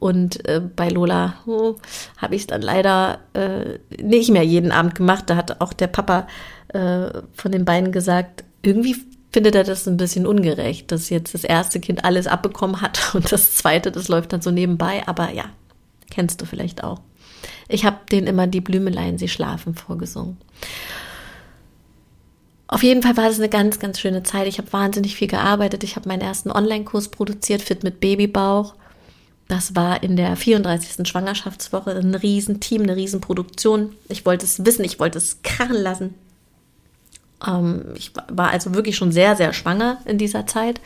Und 0.00 0.48
äh, 0.48 0.60
bei 0.60 0.88
Lola 0.88 1.34
oh, 1.46 1.76
habe 2.16 2.34
ich 2.34 2.42
es 2.42 2.46
dann 2.48 2.62
leider 2.62 3.20
äh, 3.34 3.78
nicht 4.02 4.30
mehr 4.30 4.42
jeden 4.42 4.72
Abend 4.72 4.94
gemacht. 4.94 5.24
Da 5.28 5.36
hat 5.36 5.60
auch 5.60 5.74
der 5.74 5.88
Papa 5.88 6.26
äh, 6.68 7.10
von 7.34 7.52
den 7.52 7.66
beiden 7.66 7.92
gesagt, 7.92 8.44
irgendwie 8.62 8.96
findet 9.30 9.54
er 9.54 9.62
das 9.62 9.86
ein 9.86 9.98
bisschen 9.98 10.26
ungerecht, 10.26 10.90
dass 10.90 11.10
jetzt 11.10 11.34
das 11.34 11.44
erste 11.44 11.80
Kind 11.80 12.04
alles 12.04 12.26
abbekommen 12.26 12.80
hat 12.80 12.98
und 13.14 13.30
das 13.30 13.54
zweite, 13.54 13.92
das 13.92 14.08
läuft 14.08 14.32
dann 14.32 14.40
so 14.40 14.50
nebenbei. 14.50 15.02
Aber 15.06 15.30
ja, 15.32 15.44
kennst 16.10 16.40
du 16.40 16.46
vielleicht 16.46 16.82
auch. 16.82 17.00
Ich 17.68 17.84
habe 17.84 17.98
denen 18.10 18.26
immer 18.26 18.46
die 18.46 18.60
Blümelein, 18.60 19.18
sie 19.18 19.28
schlafen 19.28 19.74
vorgesungen. 19.74 20.38
Auf 22.68 22.82
jeden 22.82 23.02
Fall 23.02 23.16
war 23.16 23.28
das 23.28 23.38
eine 23.38 23.48
ganz, 23.48 23.78
ganz 23.80 23.98
schöne 24.00 24.22
Zeit. 24.22 24.46
Ich 24.46 24.58
habe 24.58 24.72
wahnsinnig 24.72 25.16
viel 25.16 25.28
gearbeitet. 25.28 25.84
Ich 25.84 25.96
habe 25.96 26.08
meinen 26.08 26.20
ersten 26.20 26.50
Online-Kurs 26.50 27.08
produziert, 27.08 27.62
Fit 27.62 27.82
mit 27.82 28.00
Babybauch. 28.00 28.74
Das 29.50 29.74
war 29.74 30.04
in 30.04 30.14
der 30.14 30.36
34. 30.36 31.08
Schwangerschaftswoche 31.08 31.90
ein 31.90 32.14
Riesenteam, 32.14 32.82
eine 32.82 32.94
Riesenproduktion. 32.94 33.96
Ich 34.08 34.24
wollte 34.24 34.46
es 34.46 34.64
wissen, 34.64 34.84
ich 34.84 35.00
wollte 35.00 35.18
es 35.18 35.42
krachen 35.42 35.74
lassen. 35.74 36.14
Ähm, 37.44 37.86
ich 37.96 38.12
war 38.28 38.50
also 38.50 38.74
wirklich 38.74 38.94
schon 38.94 39.10
sehr, 39.10 39.34
sehr 39.34 39.52
schwanger 39.52 39.98
in 40.04 40.18
dieser 40.18 40.46
Zeit. 40.46 40.80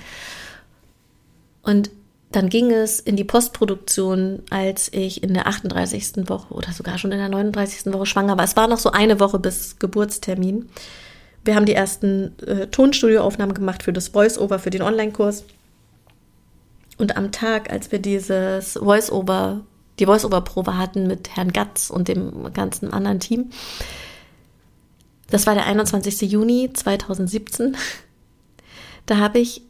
Und 1.62 1.90
dann 2.33 2.49
ging 2.49 2.71
es 2.71 3.00
in 3.00 3.16
die 3.16 3.25
Postproduktion, 3.25 4.42
als 4.49 4.90
ich 4.94 5.23
in 5.23 5.35
der 5.35 5.47
38. 5.47 6.26
Woche 6.30 6.54
oder 6.54 6.73
sogar 6.73 6.97
schon 6.97 7.12
in 7.12 7.18
der 7.18 7.28
39. 7.28 7.92
Woche 7.92 8.06
schwanger 8.06 8.38
war. 8.38 8.44
Es 8.44 8.56
war 8.56 8.66
noch 8.66 8.78
so 8.78 8.92
eine 8.92 9.21
Woche 9.21 9.38
bis 9.38 9.78
Geburtstermin. 9.78 10.71
Wir 11.44 11.54
haben 11.54 11.66
die 11.66 11.75
ersten 11.75 12.33
äh, 12.47 12.68
Tonstudioaufnahmen 12.68 13.54
gemacht 13.54 13.83
für 13.83 13.92
das 13.92 14.09
Voice-Over, 14.09 14.59
für 14.59 14.71
den 14.71 14.80
Online-Kurs. 14.80 15.44
Und 16.98 17.16
am 17.16 17.32
Tag, 17.32 17.70
als 17.70 17.92
wir 17.92 17.98
dieses 17.98 18.74
Voice-Over, 18.74 19.62
die 19.98 20.06
Voice-Over-Probe 20.06 20.76
hatten 20.76 21.06
mit 21.06 21.36
Herrn 21.36 21.52
Gatz 21.52 21.90
und 21.90 22.08
dem 22.08 22.52
ganzen 22.52 22.92
anderen 22.92 23.20
Team, 23.20 23.50
das 25.30 25.46
war 25.46 25.54
der 25.54 25.66
21. 25.66 26.30
Juni 26.30 26.70
2017, 26.72 27.76
da 29.06 29.16
habe 29.18 29.38
ich 29.38 29.62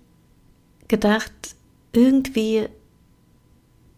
gedacht, 0.88 1.32
irgendwie, 1.92 2.68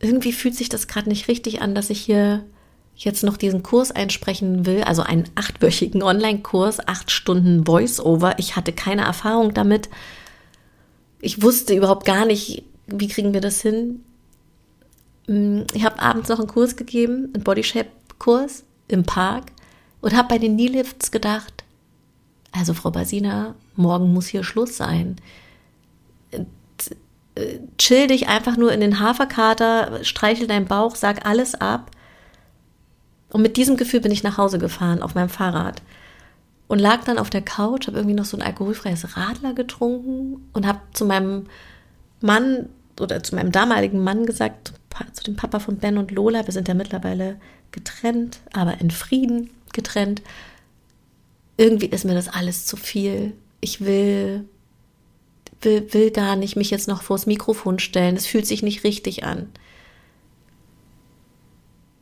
irgendwie 0.00 0.32
fühlt 0.32 0.54
sich 0.54 0.68
das 0.68 0.86
gerade 0.86 1.08
nicht 1.08 1.28
richtig 1.28 1.62
an, 1.62 1.74
dass 1.74 1.90
ich 1.90 2.00
hier 2.00 2.44
jetzt 2.96 3.24
noch 3.24 3.36
diesen 3.36 3.62
Kurs 3.62 3.92
einsprechen 3.92 4.64
will, 4.64 4.82
also 4.82 5.02
einen 5.02 5.24
achtwöchigen 5.34 6.02
Online-Kurs, 6.02 6.86
acht 6.88 7.10
Stunden 7.10 7.66
Voice-Over. 7.66 8.38
Ich 8.38 8.56
hatte 8.56 8.72
keine 8.72 9.02
Erfahrung 9.02 9.52
damit. 9.52 9.90
Ich 11.20 11.42
wusste 11.42 11.74
überhaupt 11.74 12.06
gar 12.06 12.24
nicht, 12.24 12.64
wie 12.86 13.08
kriegen 13.08 13.32
wir 13.32 13.40
das 13.40 13.60
hin? 13.62 14.04
Mm, 15.26 15.62
ich 15.74 15.84
habe 15.84 16.00
abends 16.00 16.28
noch 16.28 16.38
einen 16.38 16.48
Kurs 16.48 16.76
gegeben, 16.76 17.30
einen 17.34 17.44
Bodyshape-Kurs 17.44 18.64
im 18.88 19.04
Park 19.04 19.44
und 20.00 20.14
habe 20.16 20.28
bei 20.28 20.38
den 20.38 20.56
Kneelifts 20.56 21.10
gedacht, 21.10 21.64
also 22.52 22.74
Frau 22.74 22.90
Basina, 22.90 23.54
morgen 23.74 24.12
muss 24.12 24.28
hier 24.28 24.44
Schluss 24.44 24.76
sein. 24.76 25.16
Chill 27.76 28.06
dich 28.06 28.28
einfach 28.28 28.56
nur 28.56 28.72
in 28.72 28.80
den 28.80 28.98
Haferkater, 29.00 30.02
streichel 30.04 30.46
deinen 30.46 30.66
Bauch, 30.66 30.96
sag 30.96 31.26
alles 31.26 31.54
ab. 31.54 31.90
Und 33.30 33.42
mit 33.42 33.58
diesem 33.58 33.76
Gefühl 33.76 34.00
bin 34.00 34.12
ich 34.12 34.22
nach 34.22 34.38
Hause 34.38 34.58
gefahren 34.58 35.02
auf 35.02 35.14
meinem 35.14 35.28
Fahrrad 35.28 35.82
und 36.68 36.78
lag 36.78 37.04
dann 37.04 37.18
auf 37.18 37.28
der 37.28 37.42
Couch, 37.42 37.86
habe 37.86 37.98
irgendwie 37.98 38.16
noch 38.16 38.24
so 38.24 38.36
ein 38.36 38.42
alkoholfreies 38.42 39.16
Radler 39.16 39.52
getrunken 39.52 40.48
und 40.52 40.66
habe 40.66 40.80
zu 40.94 41.04
meinem 41.04 41.46
Mann 42.20 42.68
oder 43.00 43.22
zu 43.22 43.34
meinem 43.34 43.52
damaligen 43.52 44.02
Mann 44.02 44.26
gesagt, 44.26 44.72
zu 45.12 45.24
dem 45.24 45.36
Papa 45.36 45.58
von 45.58 45.76
Ben 45.76 45.98
und 45.98 46.10
Lola, 46.10 46.46
wir 46.46 46.52
sind 46.52 46.68
ja 46.68 46.74
mittlerweile 46.74 47.36
getrennt, 47.70 48.40
aber 48.52 48.80
in 48.80 48.90
Frieden 48.90 49.50
getrennt. 49.72 50.22
Irgendwie 51.56 51.86
ist 51.86 52.04
mir 52.04 52.14
das 52.14 52.28
alles 52.28 52.66
zu 52.66 52.76
viel. 52.76 53.32
Ich 53.60 53.82
will, 53.84 54.48
will, 55.60 55.92
will 55.92 56.10
gar 56.10 56.36
nicht 56.36 56.56
mich 56.56 56.70
jetzt 56.70 56.88
noch 56.88 57.02
vors 57.02 57.26
Mikrofon 57.26 57.78
stellen. 57.78 58.16
Es 58.16 58.26
fühlt 58.26 58.46
sich 58.46 58.62
nicht 58.62 58.84
richtig 58.84 59.24
an. 59.24 59.48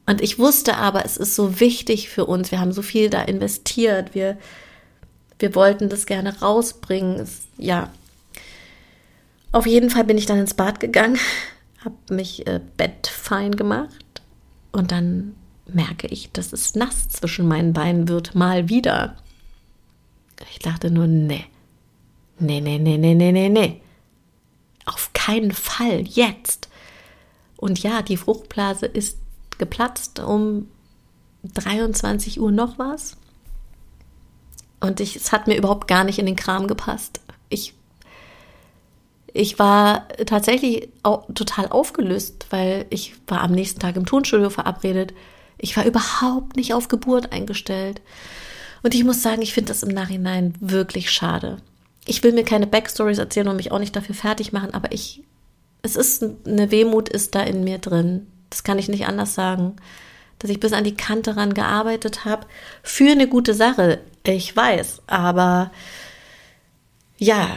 Und 0.06 0.20
ich 0.20 0.38
wusste 0.38 0.76
aber, 0.76 1.04
es 1.04 1.16
ist 1.16 1.34
so 1.34 1.60
wichtig 1.60 2.08
für 2.08 2.26
uns. 2.26 2.50
Wir 2.50 2.60
haben 2.60 2.72
so 2.72 2.82
viel 2.82 3.08
da 3.10 3.22
investiert. 3.22 4.14
Wir, 4.14 4.36
wir 5.38 5.54
wollten 5.54 5.88
das 5.88 6.06
gerne 6.06 6.40
rausbringen. 6.40 7.20
Es, 7.20 7.42
ja, 7.56 7.90
auf 9.54 9.66
jeden 9.66 9.88
Fall 9.88 10.04
bin 10.04 10.18
ich 10.18 10.26
dann 10.26 10.38
ins 10.38 10.54
Bad 10.54 10.80
gegangen, 10.80 11.18
habe 11.84 12.14
mich 12.14 12.46
äh, 12.46 12.61
bettfein 12.76 13.52
gemacht 13.52 14.23
und 14.73 14.90
dann 14.90 15.34
merke 15.66 16.08
ich, 16.08 16.32
dass 16.32 16.52
es 16.52 16.75
nass 16.75 17.08
zwischen 17.08 17.46
meinen 17.46 17.73
Beinen 17.73 18.08
wird, 18.08 18.34
mal 18.34 18.68
wieder. 18.68 19.16
Ich 20.50 20.58
dachte 20.58 20.90
nur, 20.90 21.06
nee, 21.06 21.46
nee, 22.38 22.61
nee, 22.61 22.78
nee, 22.78 22.99
nee, 22.99 23.14
nee, 23.14 23.32
nee, 23.32 23.49
nee. 23.49 23.80
Auf 24.84 25.12
keinen 25.12 25.52
Fall, 25.52 26.02
jetzt. 26.02 26.68
Und 27.56 27.82
ja, 27.82 28.02
die 28.02 28.16
Fruchtblase 28.16 28.87
ist 28.87 29.18
geplatzt 29.56 30.18
um 30.18 30.68
23 31.44 32.40
Uhr 32.40 32.50
noch 32.50 32.78
was. 32.78 33.16
Und 34.80 35.00
ich, 35.00 35.16
es 35.16 35.32
hat 35.32 35.46
mir 35.46 35.56
überhaupt 35.56 35.87
gar 35.87 36.04
nicht 36.04 36.18
in 36.18 36.26
den 36.26 36.37
Kram 36.37 36.66
gepasst. 36.66 37.20
Ich 37.49 37.75
ich 39.36 39.58
war 39.58 40.06
tatsächlich 40.26 40.90
total 41.02 41.66
aufgelöst, 41.68 42.46
weil 42.50 42.86
ich 42.90 43.14
war 43.26 43.40
am 43.40 43.50
nächsten 43.50 43.80
Tag 43.80 43.96
im 43.96 44.06
Tonstudio 44.06 44.48
verabredet. 44.48 45.12
Ich 45.58 45.76
war 45.76 45.84
überhaupt 45.84 46.54
nicht 46.54 46.72
auf 46.72 46.86
Geburt 46.86 47.32
eingestellt. 47.32 48.00
Und 48.84 48.94
ich 48.94 49.02
muss 49.02 49.22
sagen, 49.22 49.42
ich 49.42 49.52
finde 49.52 49.72
das 49.72 49.82
im 49.82 49.92
Nachhinein 49.92 50.54
wirklich 50.60 51.10
schade. 51.10 51.56
Ich 52.06 52.22
will 52.22 52.32
mir 52.32 52.44
keine 52.44 52.68
Backstories 52.68 53.18
erzählen 53.18 53.48
und 53.48 53.56
mich 53.56 53.72
auch 53.72 53.80
nicht 53.80 53.96
dafür 53.96 54.14
fertig 54.14 54.52
machen, 54.52 54.72
aber 54.72 54.92
ich, 54.92 55.24
es 55.82 55.96
ist 55.96 56.24
eine 56.46 56.70
Wehmut 56.70 57.08
ist 57.08 57.34
da 57.34 57.42
in 57.42 57.64
mir 57.64 57.78
drin. 57.78 58.28
Das 58.50 58.62
kann 58.62 58.78
ich 58.78 58.88
nicht 58.88 59.06
anders 59.06 59.34
sagen. 59.34 59.74
Dass 60.38 60.50
ich 60.50 60.60
bis 60.60 60.72
an 60.72 60.84
die 60.84 60.96
Kante 60.96 61.36
ran 61.36 61.54
gearbeitet 61.54 62.24
habe 62.24 62.46
für 62.84 63.10
eine 63.10 63.26
gute 63.26 63.54
Sache. 63.54 63.98
Ich 64.24 64.54
weiß, 64.54 65.02
aber 65.08 65.72
ja, 67.16 67.56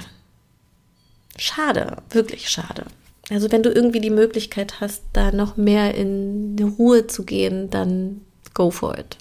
schade, 1.38 1.98
wirklich 2.10 2.50
schade. 2.50 2.86
Also 3.30 3.52
wenn 3.52 3.64
du 3.64 3.72
irgendwie 3.72 4.00
die 4.00 4.10
Möglichkeit 4.10 4.80
hast, 4.80 5.04
da 5.14 5.32
noch 5.32 5.58
mehr 5.58 5.96
in 5.96 6.58
Ruhe 6.78 7.08
zu 7.08 7.26
gehen, 7.26 7.70
dann 7.70 8.22
go 8.54 8.72
for 8.72 8.98
it. 8.98 9.18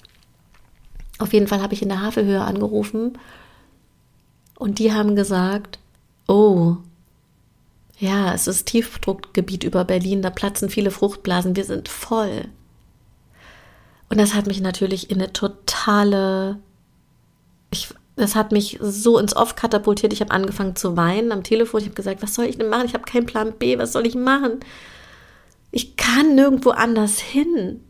Auf 1.19 1.33
jeden 1.33 1.47
Fall 1.47 1.61
habe 1.61 1.73
ich 1.73 1.81
in 1.81 1.89
der 1.89 2.01
Havelhöhe 2.01 2.41
angerufen 2.41 3.17
und 4.57 4.79
die 4.79 4.93
haben 4.93 5.15
gesagt, 5.15 5.79
oh, 6.27 6.77
ja, 7.99 8.33
es 8.33 8.47
ist 8.47 8.67
Tiefdruckgebiet 8.67 9.63
über 9.63 9.83
Berlin, 9.83 10.21
da 10.21 10.29
platzen 10.29 10.69
viele 10.69 10.91
Fruchtblasen, 10.91 11.55
wir 11.55 11.65
sind 11.65 11.89
voll. 11.89 12.45
Und 14.09 14.19
das 14.19 14.33
hat 14.33 14.47
mich 14.47 14.61
natürlich 14.61 15.09
in 15.09 15.17
eine 15.17 15.33
totale, 15.33 16.59
ich, 17.71 17.89
das 18.17 18.35
hat 18.35 18.51
mich 18.51 18.77
so 18.81 19.17
ins 19.17 19.35
Off 19.35 19.55
katapultiert. 19.55 20.11
Ich 20.11 20.21
habe 20.21 20.31
angefangen 20.31 20.75
zu 20.75 20.97
weinen 20.97 21.31
am 21.31 21.43
Telefon. 21.43 21.81
Ich 21.81 21.85
habe 21.85 21.95
gesagt, 21.95 22.21
was 22.21 22.33
soll 22.33 22.45
ich 22.45 22.57
denn 22.57 22.69
machen? 22.69 22.85
Ich 22.85 22.93
habe 22.93 23.05
keinen 23.05 23.25
Plan 23.25 23.53
B. 23.53 23.77
Was 23.77 23.93
soll 23.93 24.05
ich 24.05 24.15
machen? 24.15 24.59
Ich 25.71 25.95
kann 25.95 26.35
nirgendwo 26.35 26.71
anders 26.71 27.19
hin. 27.19 27.81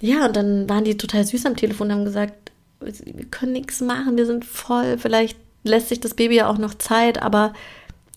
Ja, 0.00 0.26
und 0.26 0.36
dann 0.36 0.68
waren 0.68 0.84
die 0.84 0.96
total 0.96 1.24
süß 1.24 1.46
am 1.46 1.56
Telefon 1.56 1.88
und 1.88 1.92
haben 1.94 2.04
gesagt, 2.04 2.52
wir 2.80 3.24
können 3.26 3.52
nichts 3.52 3.80
machen, 3.80 4.16
wir 4.16 4.26
sind 4.26 4.44
voll, 4.44 4.98
vielleicht 4.98 5.38
lässt 5.62 5.88
sich 5.88 6.00
das 6.00 6.14
Baby 6.14 6.36
ja 6.36 6.48
auch 6.48 6.58
noch 6.58 6.74
Zeit, 6.74 7.22
aber 7.22 7.54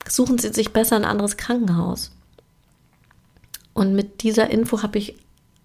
suchen 0.07 0.37
Sie 0.37 0.49
sich 0.49 0.73
besser 0.73 0.97
ein 0.97 1.05
anderes 1.05 1.37
Krankenhaus. 1.37 2.11
Und 3.73 3.95
mit 3.95 4.23
dieser 4.23 4.49
Info 4.49 4.83
habe 4.83 4.97
ich 4.97 5.15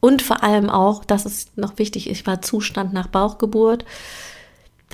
und 0.01 0.23
vor 0.23 0.43
allem 0.43 0.69
auch, 0.69 1.05
das 1.05 1.25
ist 1.25 1.57
noch 1.57 1.79
wichtig, 1.79 2.11
ich 2.11 2.27
war 2.27 2.43
Zustand 2.43 2.93
nach 2.93 3.07
Bauchgeburt. 3.07 3.85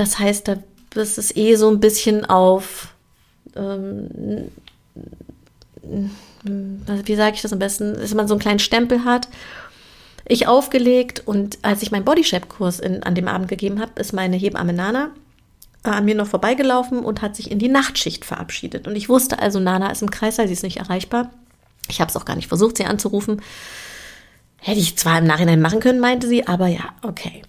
Das 0.00 0.18
heißt, 0.18 0.48
da 0.48 0.56
ist 0.94 1.18
es 1.18 1.36
eh 1.36 1.56
so 1.56 1.68
ein 1.68 1.78
bisschen 1.78 2.24
auf, 2.24 2.94
ähm, 3.54 4.48
wie 6.42 7.16
sage 7.16 7.34
ich 7.34 7.42
das 7.42 7.52
am 7.52 7.58
besten, 7.58 7.92
dass 7.92 8.14
man 8.14 8.26
so 8.26 8.32
einen 8.32 8.40
kleinen 8.40 8.60
Stempel 8.60 9.04
hat. 9.04 9.28
Ich 10.24 10.48
aufgelegt 10.48 11.24
und 11.26 11.58
als 11.60 11.82
ich 11.82 11.90
meinen 11.90 12.06
Bodyshape-Kurs 12.06 12.80
an 12.80 13.14
dem 13.14 13.28
Abend 13.28 13.48
gegeben 13.48 13.78
habe, 13.78 14.00
ist 14.00 14.14
meine 14.14 14.36
Hebamme 14.36 14.72
Nana 14.72 15.10
äh, 15.84 15.90
an 15.90 16.06
mir 16.06 16.14
noch 16.14 16.28
vorbeigelaufen 16.28 17.00
und 17.00 17.20
hat 17.20 17.36
sich 17.36 17.50
in 17.50 17.58
die 17.58 17.68
Nachtschicht 17.68 18.24
verabschiedet. 18.24 18.88
Und 18.88 18.96
ich 18.96 19.10
wusste 19.10 19.38
also, 19.38 19.60
Nana 19.60 19.90
ist 19.90 20.00
im 20.00 20.10
Kreißsaal, 20.10 20.46
sie 20.46 20.54
ist 20.54 20.62
nicht 20.62 20.78
erreichbar. 20.78 21.30
Ich 21.90 22.00
habe 22.00 22.08
es 22.08 22.16
auch 22.16 22.24
gar 22.24 22.36
nicht 22.36 22.48
versucht, 22.48 22.78
sie 22.78 22.86
anzurufen. 22.86 23.42
Hätte 24.56 24.80
ich 24.80 24.96
zwar 24.96 25.18
im 25.18 25.26
Nachhinein 25.26 25.60
machen 25.60 25.80
können, 25.80 26.00
meinte 26.00 26.26
sie, 26.26 26.46
aber 26.46 26.68
ja, 26.68 26.94
okay. 27.02 27.42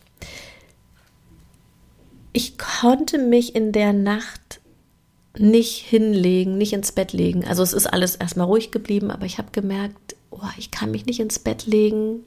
Ich 2.34 2.58
konnte 2.58 3.18
mich 3.18 3.56
in 3.56 3.72
der 3.72 3.94
Nacht 3.94 4.62
nicht 5.38 5.78
hinlegen, 5.78 6.58
nicht 6.58 6.74
ins 6.74 6.92
Bett 6.92 7.14
legen. 7.14 7.46
Also 7.46 7.64
es 7.64 7.74
ist 7.74 7.88
alles 7.88 8.16
erstmal 8.16 8.48
ruhig 8.48 8.72
geblieben, 8.72 9.12
aber 9.12 9.26
ich 9.26 9.38
habe 9.38 9.52
gemerkt, 9.52 10.16
oh, 10.30 10.40
ich 10.58 10.72
kann 10.72 10.92
mich 10.92 11.06
nicht 11.06 11.20
ins 11.20 11.40
Bett 11.40 11.66
legen. 11.66 12.24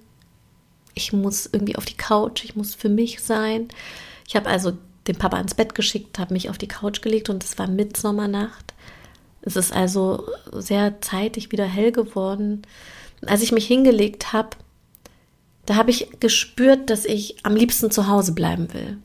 Ich 0.94 1.12
muss 1.12 1.48
irgendwie 1.52 1.76
auf 1.76 1.84
die 1.84 1.96
Couch, 1.96 2.44
ich 2.44 2.56
muss 2.56 2.74
für 2.74 2.88
mich 2.88 3.20
sein. 3.20 3.68
Ich 4.26 4.36
habe 4.36 4.48
also 4.48 4.72
den 5.06 5.16
Papa 5.16 5.38
ins 5.38 5.54
Bett 5.54 5.74
geschickt, 5.74 6.18
habe 6.18 6.32
mich 6.32 6.48
auf 6.48 6.58
die 6.58 6.68
Couch 6.68 7.02
gelegt 7.02 7.28
und 7.28 7.44
es 7.44 7.58
war 7.58 7.66
Mitsommernacht. 7.66 8.74
Es 9.42 9.56
ist 9.56 9.72
also 9.72 10.26
sehr 10.52 11.00
zeitig 11.02 11.52
wieder 11.52 11.66
hell 11.66 11.92
geworden. 11.92 12.62
Als 13.26 13.42
ich 13.42 13.52
mich 13.52 13.66
hingelegt 13.66 14.32
habe, 14.32 14.50
da 15.66 15.76
habe 15.76 15.90
ich 15.90 16.08
gespürt, 16.20 16.88
dass 16.88 17.04
ich 17.04 17.36
am 17.44 17.54
liebsten 17.54 17.90
zu 17.90 18.06
Hause 18.06 18.32
bleiben 18.32 18.72
will. 18.72 18.98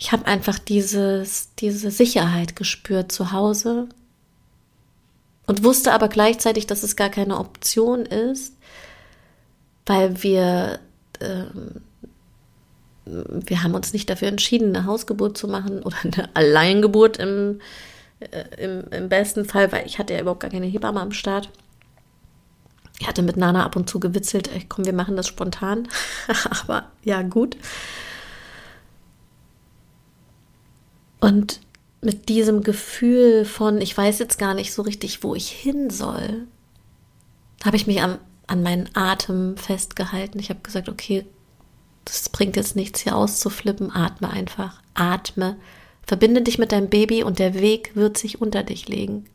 Ich 0.00 0.12
habe 0.12 0.26
einfach 0.26 0.58
dieses, 0.58 1.54
diese 1.56 1.90
Sicherheit 1.90 2.56
gespürt 2.56 3.12
zu 3.12 3.30
Hause 3.30 3.88
und 5.46 5.62
wusste 5.62 5.92
aber 5.92 6.08
gleichzeitig, 6.08 6.66
dass 6.66 6.82
es 6.82 6.96
gar 6.96 7.10
keine 7.10 7.38
Option 7.38 8.06
ist, 8.06 8.56
weil 9.84 10.22
wir 10.22 10.80
ähm, 11.20 11.82
wir 13.04 13.62
haben 13.62 13.74
uns 13.74 13.92
nicht 13.92 14.08
dafür 14.08 14.28
entschieden, 14.28 14.74
eine 14.74 14.86
Hausgeburt 14.86 15.36
zu 15.36 15.48
machen 15.48 15.82
oder 15.82 15.96
eine 16.02 16.28
Alleingeburt 16.34 17.16
im, 17.16 17.60
äh, 18.20 18.44
im, 18.58 18.84
im 18.90 19.08
besten 19.08 19.44
Fall, 19.44 19.72
weil 19.72 19.86
ich 19.86 19.98
hatte 19.98 20.14
ja 20.14 20.20
überhaupt 20.20 20.40
gar 20.40 20.50
keine 20.50 20.66
Hebamme 20.66 21.00
am 21.00 21.12
Start. 21.12 21.50
Ich 22.98 23.08
hatte 23.08 23.22
mit 23.22 23.36
Nana 23.36 23.64
ab 23.64 23.76
und 23.76 23.88
zu 23.88 23.98
gewitzelt, 23.98 24.50
komm, 24.68 24.84
wir 24.84 24.92
machen 24.92 25.16
das 25.16 25.26
spontan. 25.26 25.88
Aber 26.62 26.90
ja, 27.02 27.22
gut. 27.22 27.56
Und 31.20 31.60
mit 32.00 32.28
diesem 32.28 32.62
Gefühl 32.62 33.44
von, 33.44 33.80
ich 33.80 33.96
weiß 33.96 34.18
jetzt 34.18 34.38
gar 34.38 34.54
nicht 34.54 34.72
so 34.72 34.82
richtig, 34.82 35.22
wo 35.22 35.34
ich 35.34 35.50
hin 35.50 35.90
soll, 35.90 36.46
habe 37.64 37.76
ich 37.76 37.86
mich 37.86 38.00
an, 38.00 38.18
an 38.46 38.62
meinen 38.62 38.88
Atem 38.94 39.56
festgehalten. 39.56 40.38
Ich 40.38 40.48
habe 40.48 40.60
gesagt, 40.60 40.88
okay, 40.88 41.26
das 42.04 42.28
bringt 42.30 42.56
jetzt 42.56 42.74
nichts, 42.74 43.00
hier 43.00 43.16
auszuflippen. 43.16 43.92
Atme 43.94 44.30
einfach. 44.30 44.82
Atme. 44.94 45.56
Verbinde 46.02 46.42
dich 46.42 46.58
mit 46.58 46.72
deinem 46.72 46.88
Baby 46.88 47.22
und 47.22 47.38
der 47.38 47.54
Weg 47.54 47.94
wird 47.94 48.16
sich 48.16 48.40
unter 48.40 48.62
dich 48.62 48.88
legen. 48.88 49.26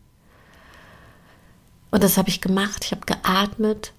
Und 1.92 2.04
das 2.04 2.18
habe 2.18 2.30
ich 2.30 2.42
gemacht. 2.42 2.84
Ich 2.84 2.92
habe 2.92 3.06
geatmet, 3.06 3.94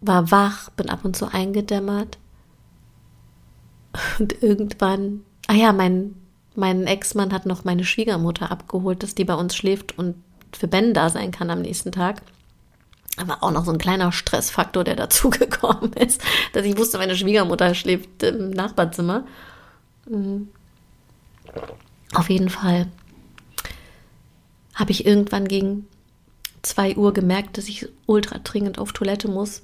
war 0.00 0.30
wach, 0.30 0.68
bin 0.70 0.90
ab 0.90 1.04
und 1.04 1.16
zu 1.16 1.32
eingedämmert. 1.32 2.18
Und 4.18 4.42
irgendwann, 4.42 5.24
ah 5.46 5.54
ja, 5.54 5.72
mein, 5.72 6.16
mein 6.56 6.86
Ex-Mann 6.86 7.32
hat 7.32 7.46
noch 7.46 7.64
meine 7.64 7.84
Schwiegermutter 7.84 8.50
abgeholt, 8.50 9.02
dass 9.02 9.14
die 9.14 9.24
bei 9.24 9.34
uns 9.34 9.54
schläft 9.56 9.98
und 9.98 10.16
für 10.52 10.68
Ben 10.68 10.94
da 10.94 11.10
sein 11.10 11.30
kann 11.30 11.50
am 11.50 11.62
nächsten 11.62 11.92
Tag 11.92 12.22
aber 13.16 13.42
auch 13.42 13.50
noch 13.50 13.64
so 13.64 13.72
ein 13.72 13.78
kleiner 13.78 14.12
Stressfaktor, 14.12 14.84
der 14.84 14.96
dazugekommen 14.96 15.92
ist, 15.94 16.22
dass 16.52 16.64
ich 16.64 16.76
wusste, 16.76 16.98
meine 16.98 17.16
Schwiegermutter 17.16 17.74
schläft 17.74 18.22
im 18.22 18.50
Nachbarzimmer. 18.50 19.26
Mhm. 20.08 20.48
Auf 22.14 22.30
jeden 22.30 22.50
Fall 22.50 22.86
habe 24.74 24.90
ich 24.90 25.06
irgendwann 25.06 25.48
gegen 25.48 25.86
zwei 26.62 26.96
Uhr 26.96 27.12
gemerkt, 27.12 27.56
dass 27.56 27.68
ich 27.68 27.88
ultra 28.06 28.38
dringend 28.38 28.78
auf 28.78 28.92
Toilette 28.92 29.28
muss. 29.28 29.62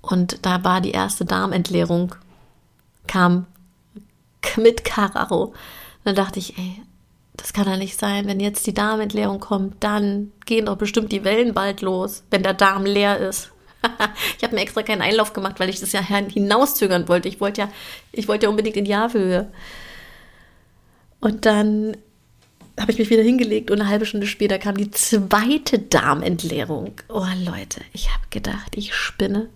Und 0.00 0.46
da 0.46 0.64
war 0.64 0.80
die 0.80 0.92
erste 0.92 1.24
Darmentleerung, 1.24 2.14
kam 3.06 3.46
mit 4.56 4.84
Karacho. 4.84 5.52
Dann 6.04 6.14
dachte 6.14 6.38
ich, 6.38 6.56
ey, 6.58 6.82
das 7.36 7.52
kann 7.52 7.68
ja 7.68 7.76
nicht 7.76 7.98
sein. 7.98 8.26
Wenn 8.26 8.40
jetzt 8.40 8.66
die 8.66 8.74
Darmentleerung 8.74 9.40
kommt, 9.40 9.76
dann 9.80 10.32
gehen 10.46 10.66
doch 10.66 10.76
bestimmt 10.76 11.12
die 11.12 11.24
Wellen 11.24 11.54
bald 11.54 11.80
los, 11.82 12.24
wenn 12.30 12.42
der 12.42 12.54
Darm 12.54 12.84
leer 12.84 13.18
ist. 13.18 13.52
ich 14.36 14.44
habe 14.44 14.54
mir 14.54 14.62
extra 14.62 14.82
keinen 14.82 15.02
Einlauf 15.02 15.32
gemacht, 15.32 15.60
weil 15.60 15.68
ich 15.68 15.80
das 15.80 15.92
ja 15.92 16.00
hinauszögern 16.00 17.08
wollte. 17.08 17.28
Ich 17.28 17.40
wollte 17.40 17.62
ja, 17.62 17.68
ich 18.12 18.28
wollte 18.28 18.46
ja 18.46 18.50
unbedingt 18.50 18.76
in 18.76 18.84
die 18.84 18.96
Haarhöhe. 18.96 19.50
Und 21.20 21.46
dann 21.46 21.96
habe 22.78 22.92
ich 22.92 22.98
mich 22.98 23.10
wieder 23.10 23.22
hingelegt 23.22 23.70
und 23.70 23.80
eine 23.80 23.88
halbe 23.88 24.06
Stunde 24.06 24.26
später 24.26 24.58
kam 24.58 24.76
die 24.76 24.90
zweite 24.90 25.78
Darmentleerung. 25.78 26.92
Oh 27.08 27.26
Leute, 27.44 27.80
ich 27.92 28.10
habe 28.10 28.24
gedacht, 28.30 28.76
ich 28.76 28.94
spinne. 28.94 29.48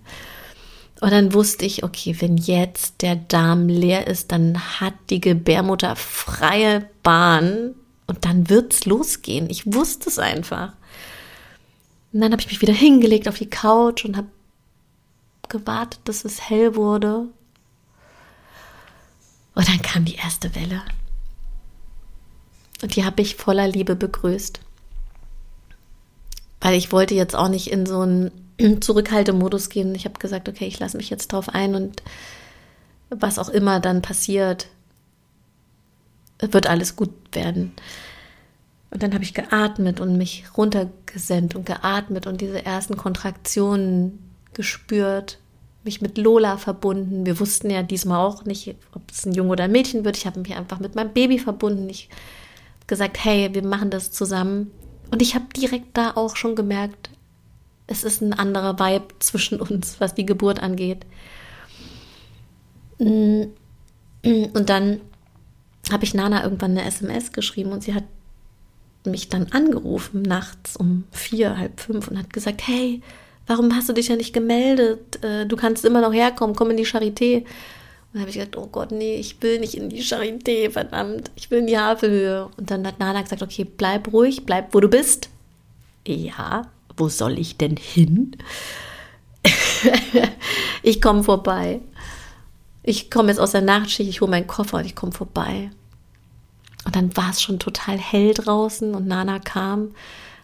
Und 1.03 1.11
dann 1.11 1.35
wusste 1.35 1.67
ich, 1.67 1.83
okay, 1.83 2.15
wenn 2.21 2.37
jetzt 2.37 3.03
der 3.03 3.17
Darm 3.17 3.69
leer 3.69 4.07
ist, 4.07 4.31
dann 4.31 4.81
hat 4.81 4.95
die 5.11 5.21
Gebärmutter 5.21 5.97
freie 5.97 6.89
Bahn 7.03 7.75
und 8.07 8.25
dann 8.25 8.49
wird's 8.49 8.85
losgehen. 8.87 9.51
Ich 9.51 9.75
wusste 9.75 10.09
es 10.09 10.21
einfach. 10.21 10.75
Und 12.13 12.21
dann 12.21 12.31
habe 12.31 12.41
ich 12.41 12.47
mich 12.47 12.61
wieder 12.61 12.73
hingelegt 12.73 13.27
auf 13.27 13.37
die 13.37 13.51
Couch 13.51 14.05
und 14.05 14.17
habe 14.17 14.29
gewartet, 15.49 15.99
dass 16.05 16.25
es 16.25 16.49
hell 16.49 16.77
wurde. 16.77 17.27
Und 19.57 19.69
dann 19.69 19.83
kam 19.83 20.05
die 20.05 20.15
erste 20.15 20.55
Welle. 20.55 20.83
Und 22.81 22.95
die 22.95 23.05
habe 23.05 23.23
ich 23.23 23.35
voller 23.35 23.67
Liebe 23.67 23.97
begrüßt. 23.97 24.61
Weil 26.61 26.75
ich 26.77 26.93
wollte 26.93 27.17
jetzt 27.17 27.35
auch 27.35 27.49
nicht 27.49 27.73
in 27.73 27.87
so 27.87 28.03
einen 28.03 28.42
Zurückhaltemodus 28.81 29.69
gehen. 29.69 29.95
Ich 29.95 30.05
habe 30.05 30.19
gesagt, 30.19 30.49
okay, 30.49 30.67
ich 30.67 30.79
lasse 30.79 30.97
mich 30.97 31.11
jetzt 31.11 31.33
drauf 31.33 31.49
ein 31.49 31.75
und 31.75 32.03
was 33.11 33.39
auch 33.39 33.49
immer 33.49 33.81
dann 33.81 34.03
passiert, 34.03 34.69
wird 36.39 36.67
alles 36.67 36.97
gut 36.97 37.11
werden. 37.33 37.73
Und 38.91 39.03
dann 39.03 39.15
habe 39.15 39.25
ich 39.25 39.35
geatmet 39.35 40.01
und 40.01 40.19
mich 40.19 40.45
runtergesendet 40.57 41.57
und 41.57 41.67
geatmet 41.67 42.27
und 42.27 42.41
diese 42.41 42.65
ersten 42.65 42.97
Kontraktionen 42.97 44.19
gespürt, 44.53 45.39
mich 45.85 46.03
mit 46.03 46.19
Lola 46.19 46.59
verbunden. 46.59 47.25
Wir 47.25 47.41
wussten 47.41 47.71
ja 47.71 47.83
diesmal 47.83 48.25
auch 48.25 48.45
nicht, 48.45 48.77
ob 48.95 49.03
es 49.11 49.25
ein 49.25 49.33
Junge 49.33 49.51
oder 49.51 49.65
ein 49.65 49.73
Mädchen 49.73 50.05
wird. 50.05 50.17
Ich 50.17 50.27
habe 50.27 50.41
mich 50.41 50.55
einfach 50.55 50.79
mit 50.79 50.95
meinem 50.95 51.13
Baby 51.13 51.39
verbunden. 51.39 51.89
Ich 51.89 52.11
habe 52.77 52.87
gesagt, 52.87 53.25
hey, 53.25 53.55
wir 53.55 53.65
machen 53.65 53.91
das 53.91 54.13
zusammen. 54.13 54.71
Und 55.11 55.23
ich 55.23 55.35
habe 55.35 55.47
direkt 55.57 55.97
da 55.97 56.13
auch 56.15 56.37
schon 56.37 56.55
gemerkt, 56.55 57.11
es 57.87 58.05
ist 58.05 58.21
ein 58.21 58.33
anderer 58.33 58.79
Vibe 58.79 59.09
zwischen 59.19 59.61
uns, 59.61 60.01
was 60.01 60.15
die 60.15 60.27
Geburt 60.27 60.63
angeht. 60.63 61.05
Mm, 62.99 63.45
und 64.25 64.69
dann 64.69 65.01
habe 65.91 66.05
ich 66.05 66.15
Nana 66.15 66.45
irgendwann 66.45 66.73
eine 66.73 66.85
SMS 66.85 67.33
geschrieben 67.33 67.73
und 67.73 67.83
sie 67.83 67.95
hat 67.95 68.05
mich 69.05 69.29
dann 69.29 69.49
angerufen 69.51 70.23
nachts 70.23 70.77
um 70.77 71.05
vier, 71.11 71.59
halb 71.59 71.81
fünf 71.81 72.09
und 72.09 72.19
hat 72.19 72.33
gesagt, 72.33 72.67
hey, 72.67 73.03
warum 73.47 73.75
hast 73.75 73.89
du 73.89 73.93
dich 73.93 74.09
ja 74.09 74.17
nicht 74.17 74.33
gemeldet? 74.33 75.23
Äh, 75.25 75.47
du 75.47 75.57
kannst 75.57 75.85
immer 75.85 76.01
noch 76.01 76.13
herkommen, 76.13 76.55
komm 76.55 76.71
in 76.71 76.77
die 76.77 76.87
Charité. 76.87 77.39
Und 77.39 77.47
dann 78.13 78.21
habe 78.21 78.31
ich 78.31 78.37
gesagt, 78.37 78.57
oh 78.57 78.69
Gott, 78.71 78.93
nee, 78.93 79.17
ich 79.17 79.43
will 79.43 79.59
nicht 79.59 79.75
in 79.75 79.89
die 79.89 80.03
Charité, 80.03 80.71
verdammt, 80.71 81.31
ich 81.35 81.51
will 81.51 81.61
in 81.61 81.67
die 81.67 81.79
Havelhöhe. 81.79 82.49
Und 82.57 82.71
dann 82.71 82.87
hat 82.87 83.01
Nana 83.01 83.23
gesagt, 83.23 83.43
okay, 83.43 83.65
bleib 83.65 84.13
ruhig, 84.13 84.47
bleib, 84.47 84.73
wo 84.73 84.81
du 84.81 84.89
bist. 84.89 85.31
Ja, 86.07 86.71
wo 87.03 87.09
soll 87.09 87.37
ich 87.37 87.57
denn 87.57 87.77
hin? 87.77 88.37
ich 90.85 91.03
komme 91.03 91.25
vorbei. 91.25 91.81
Ich 92.85 93.11
komme 93.11 93.29
jetzt 93.29 93.41
aus 93.41 93.51
der 93.51 93.61
Nachtschicht, 93.61 94.09
ich 94.09 94.21
hole 94.21 94.31
meinen 94.31 94.47
Koffer 94.47 94.79
und 94.79 94.85
ich 94.85 94.95
komme 94.95 95.11
vorbei. 95.11 95.73
Und 96.85 96.95
dann 96.95 97.17
war 97.17 97.31
es 97.31 97.43
schon 97.43 97.59
total 97.59 97.99
hell 97.99 98.35
draußen 98.35 98.95
und 98.95 99.09
Nana 99.09 99.41
kam, 99.41 99.91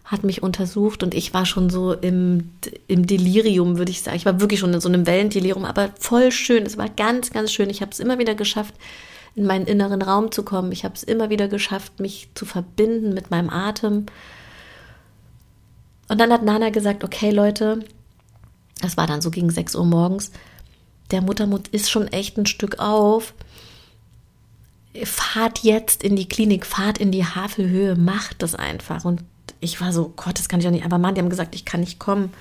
hat 0.05 0.25
mich 0.25 0.43
untersucht 0.43 1.05
und 1.05 1.15
ich 1.15 1.33
war 1.33 1.47
schon 1.47 1.71
so 1.71 1.93
im, 1.93 2.51
im 2.89 3.07
Delirium, 3.07 3.79
würde 3.79 3.93
ich 3.93 4.03
sagen. 4.03 4.17
Ich 4.17 4.27
war 4.27 4.41
wirklich 4.41 4.59
schon 4.59 4.75
in 4.75 4.81
so 4.81 4.89
einem 4.89 5.07
Wellendelirium, 5.07 5.65
aber 5.65 5.91
voll 6.01 6.33
schön. 6.33 6.67
Es 6.67 6.77
war 6.77 6.89
ganz, 6.89 7.31
ganz 7.31 7.53
schön. 7.53 7.71
Ich 7.71 7.83
habe 7.83 7.93
es 7.93 8.01
immer 8.01 8.19
wieder 8.19 8.35
geschafft, 8.35 8.75
in 9.37 9.47
meinen 9.47 9.67
inneren 9.67 10.03
Raum 10.03 10.33
zu 10.33 10.43
kommen. 10.43 10.73
Ich 10.73 10.85
habe 10.85 10.97
es 10.97 11.05
immer 11.05 11.31
wieder 11.31 11.47
geschafft, 11.47 12.01
mich 12.01 12.31
zu 12.35 12.47
verbinden 12.47 13.15
mit 13.15 13.31
meinem 13.31 13.49
Atem. 13.49 14.07
Und 16.09 16.19
dann 16.19 16.33
hat 16.33 16.43
Nana 16.43 16.71
gesagt, 16.71 17.05
okay 17.05 17.31
Leute, 17.31 17.85
das 18.81 18.97
war 18.97 19.07
dann 19.07 19.21
so 19.21 19.31
gegen 19.31 19.51
6 19.51 19.77
Uhr 19.77 19.85
morgens, 19.85 20.33
der 21.11 21.23
Muttermund 21.23 21.69
ist 21.69 21.91
schon 21.91 22.09
echt 22.09 22.37
ein 22.37 22.47
Stück 22.47 22.79
auf. 22.79 23.35
Fahrt 25.05 25.61
jetzt 25.61 26.03
in 26.03 26.17
die 26.17 26.29
Klinik, 26.29 26.67
fahrt 26.67 26.99
in 26.99 27.13
die 27.13 27.25
Havelhöhe, 27.25 27.97
macht 27.97 28.43
das 28.43 28.55
einfach. 28.55 29.05
Und 29.05 29.23
ich 29.61 29.81
war 29.81 29.93
so, 29.93 30.13
Gott, 30.17 30.39
das 30.39 30.49
kann 30.49 30.61
ich 30.61 30.67
auch 30.67 30.73
nicht. 30.73 30.85
Aber 30.85 30.99
Mann, 30.99 31.15
die 31.15 31.21
haben 31.21 31.31
gesagt, 31.31 31.55
ich 31.55 31.65
kann 31.65 31.81
nicht 31.81 31.99
kommen. 31.99 32.33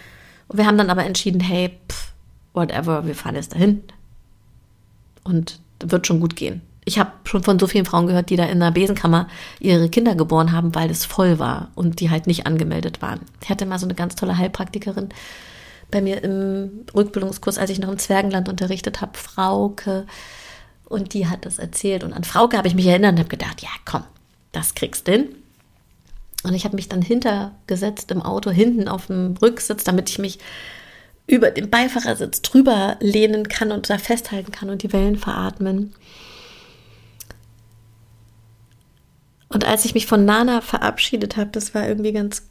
Und 0.47 0.57
wir 0.57 0.65
haben 0.65 0.77
dann 0.77 0.89
aber 0.89 1.05
entschieden, 1.05 1.39
hey, 1.39 1.77
pff, 1.89 2.11
whatever, 2.53 3.05
wir 3.05 3.15
fahren 3.15 3.35
jetzt 3.35 3.53
dahin. 3.53 3.83
Und 5.23 5.59
wird 5.79 6.07
schon 6.07 6.19
gut 6.19 6.35
gehen. 6.35 6.61
Ich 6.87 6.97
habe 6.99 7.11
schon 7.25 7.43
von 7.43 7.59
so 7.59 7.67
vielen 7.67 7.83
Frauen 7.83 8.07
gehört, 8.07 8.29
die 8.29 8.37
da 8.37 8.45
in 8.45 8.61
der 8.61 8.71
Besenkammer 8.71 9.27
ihre 9.59 9.89
Kinder 9.89 10.15
geboren 10.15 10.53
haben, 10.53 10.73
weil 10.73 10.89
es 10.89 11.03
voll 11.03 11.37
war 11.37 11.67
und 11.75 11.99
die 11.99 12.09
halt 12.09 12.27
nicht 12.27 12.47
angemeldet 12.47 13.01
waren. 13.01 13.19
Ich 13.43 13.49
hatte 13.49 13.65
mal 13.65 13.77
so 13.77 13.85
eine 13.85 13.93
ganz 13.93 14.15
tolle 14.15 14.37
Heilpraktikerin 14.37 15.09
bei 15.91 16.01
mir 16.01 16.23
im 16.23 16.85
Rückbildungskurs, 16.95 17.57
als 17.57 17.71
ich 17.71 17.79
noch 17.79 17.89
im 17.89 17.97
Zwergenland 17.97 18.47
unterrichtet 18.47 19.01
habe, 19.01 19.17
Frauke. 19.17 20.05
Und 20.85 21.13
die 21.13 21.27
hat 21.27 21.45
das 21.45 21.59
erzählt. 21.59 22.05
Und 22.05 22.13
an 22.13 22.23
Frauke 22.23 22.57
habe 22.57 22.69
ich 22.69 22.75
mich 22.75 22.87
erinnert 22.87 23.11
und 23.11 23.19
habe 23.19 23.27
gedacht, 23.27 23.61
ja, 23.61 23.69
komm, 23.83 24.05
das 24.53 24.73
kriegst 24.73 25.09
du 25.09 25.11
hin. 25.11 25.25
Und 26.43 26.53
ich 26.53 26.63
habe 26.63 26.77
mich 26.77 26.87
dann 26.87 27.01
hintergesetzt 27.01 28.11
im 28.11 28.21
Auto, 28.21 28.49
hinten 28.49 28.87
auf 28.87 29.07
dem 29.07 29.35
Rücksitz, 29.41 29.83
damit 29.83 30.09
ich 30.09 30.19
mich 30.19 30.39
über 31.27 31.51
den 31.51 31.69
Beifahrersitz 31.69 32.41
drüber 32.43 32.95
lehnen 33.01 33.49
kann 33.49 33.73
und 33.73 33.89
da 33.89 33.97
festhalten 33.97 34.53
kann 34.53 34.69
und 34.69 34.83
die 34.83 34.93
Wellen 34.93 35.17
veratmen. 35.17 35.93
Und 39.49 39.65
als 39.65 39.85
ich 39.85 39.93
mich 39.93 40.07
von 40.07 40.25
Nana 40.25 40.61
verabschiedet 40.61 41.37
habe, 41.37 41.49
das 41.51 41.73
war 41.73 41.87
irgendwie 41.87 42.11
ganz 42.11 42.43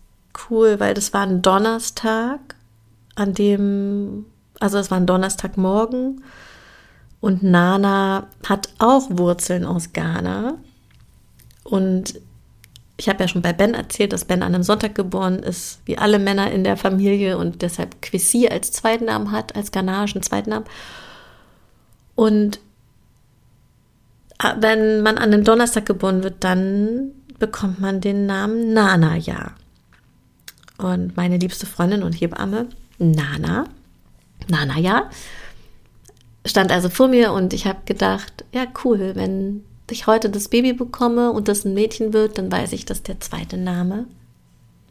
cool, 0.49 0.81
weil 0.81 0.95
das 0.95 1.13
war 1.13 1.23
ein 1.23 1.43
Donnerstag, 1.43 2.41
an 3.15 3.35
dem, 3.35 4.27
also 4.61 4.79
es 4.79 4.91
war 4.91 4.99
ein 4.99 5.07
Donnerstagmorgen 5.07 6.23
und 7.21 7.43
Nana 7.43 8.29
hat 8.47 8.69
auch 8.79 9.09
Wurzeln 9.11 9.65
aus 9.65 9.93
Ghana. 9.93 10.59
Und 11.65 12.21
ich 12.99 13.09
habe 13.09 13.25
ja 13.25 13.29
schon 13.29 13.43
bei 13.43 13.53
Ben 13.53 13.75
erzählt, 13.75 14.13
dass 14.13 14.25
Ben 14.25 14.43
an 14.43 14.55
einem 14.55 14.63
Sonntag 14.63 14.95
geboren 14.95 15.41
ist, 15.41 15.81
wie 15.85 15.99
alle 15.99 16.19
Männer 16.19 16.51
in 16.51 16.65
der 16.65 16.77
Familie 16.77 17.37
und 17.37 17.63
deshalb 17.63 18.01
Quissi 18.01 18.49
als 18.49 18.73
Zweitnamen 18.73 19.33
hat, 19.33 19.57
als 19.57 19.73
ghanaischen 19.73 20.23
Zweitnamen. 20.23 20.67
Und 22.15 22.61
wenn 24.59 25.03
man 25.03 25.19
an 25.19 25.33
einem 25.33 25.45
Donnerstag 25.45 25.87
geboren 25.87 26.23
wird, 26.23 26.45
dann 26.45 27.13
bekommt 27.39 27.81
man 27.81 28.01
den 28.01 28.27
Namen 28.27 28.73
Nana 28.73 29.17
ja. 29.17 29.53
Und 30.79 31.17
meine 31.17 31.39
liebste 31.39 31.67
Freundin 31.67 32.03
und 32.03 32.13
Hebamme, 32.13 32.69
Nana, 32.99 33.67
Nana 34.49 34.79
ja, 34.79 35.11
stand 36.45 36.71
also 36.71 36.89
vor 36.89 37.09
mir 37.09 37.33
und 37.33 37.53
ich 37.53 37.67
habe 37.67 37.81
gedacht, 37.87 38.45
ja 38.53 38.67
cool, 38.85 39.13
wenn 39.15 39.65
ich 39.91 40.07
heute 40.07 40.31
das 40.31 40.49
Baby 40.49 40.73
bekomme 40.73 41.33
und 41.33 41.49
das 41.49 41.65
ein 41.65 41.75
Mädchen 41.75 42.13
wird, 42.13 42.39
dann 42.39 42.51
weiß 42.51 42.73
ich, 42.73 42.85
dass 42.85 43.03
der 43.03 43.21
zweite 43.21 43.57
Name 43.57 44.07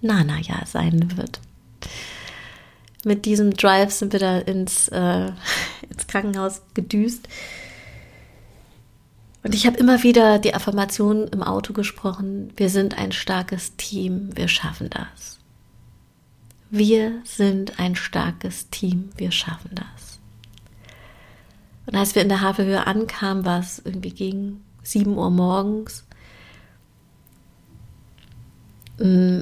Nana 0.01 0.39
ja 0.39 0.65
sein 0.65 1.17
wird. 1.17 1.39
Mit 3.03 3.25
diesem 3.25 3.53
Drive 3.53 3.91
sind 3.91 4.13
wir 4.13 4.19
da 4.19 4.39
ins, 4.39 4.87
äh, 4.87 5.27
ins 5.89 6.07
Krankenhaus 6.07 6.61
gedüst. 6.73 7.27
Und 9.45 9.53
ich 9.53 9.67
habe 9.67 9.77
immer 9.77 10.01
wieder 10.01 10.39
die 10.39 10.55
Affirmation 10.55 11.27
im 11.27 11.43
Auto 11.43 11.71
gesprochen, 11.71 12.51
wir 12.57 12.71
sind 12.71 12.97
ein 12.97 13.11
starkes 13.11 13.75
Team, 13.75 14.35
wir 14.35 14.47
schaffen 14.47 14.89
das. 14.89 15.37
Wir 16.71 17.21
sind 17.25 17.79
ein 17.79 17.95
starkes 17.95 18.71
Team, 18.71 19.11
wir 19.17 19.31
schaffen 19.31 19.69
das. 19.75 20.19
Und 21.85 21.95
als 21.95 22.15
wir 22.15 22.23
in 22.23 22.29
der 22.29 22.41
Havelhöhe 22.41 22.87
ankamen, 22.87 23.45
war 23.45 23.59
es 23.59 23.77
irgendwie 23.85 24.09
gegen 24.09 24.63
7 24.81 25.15
Uhr 25.15 25.29
morgens. 25.29 26.07
Mm, 28.97 29.41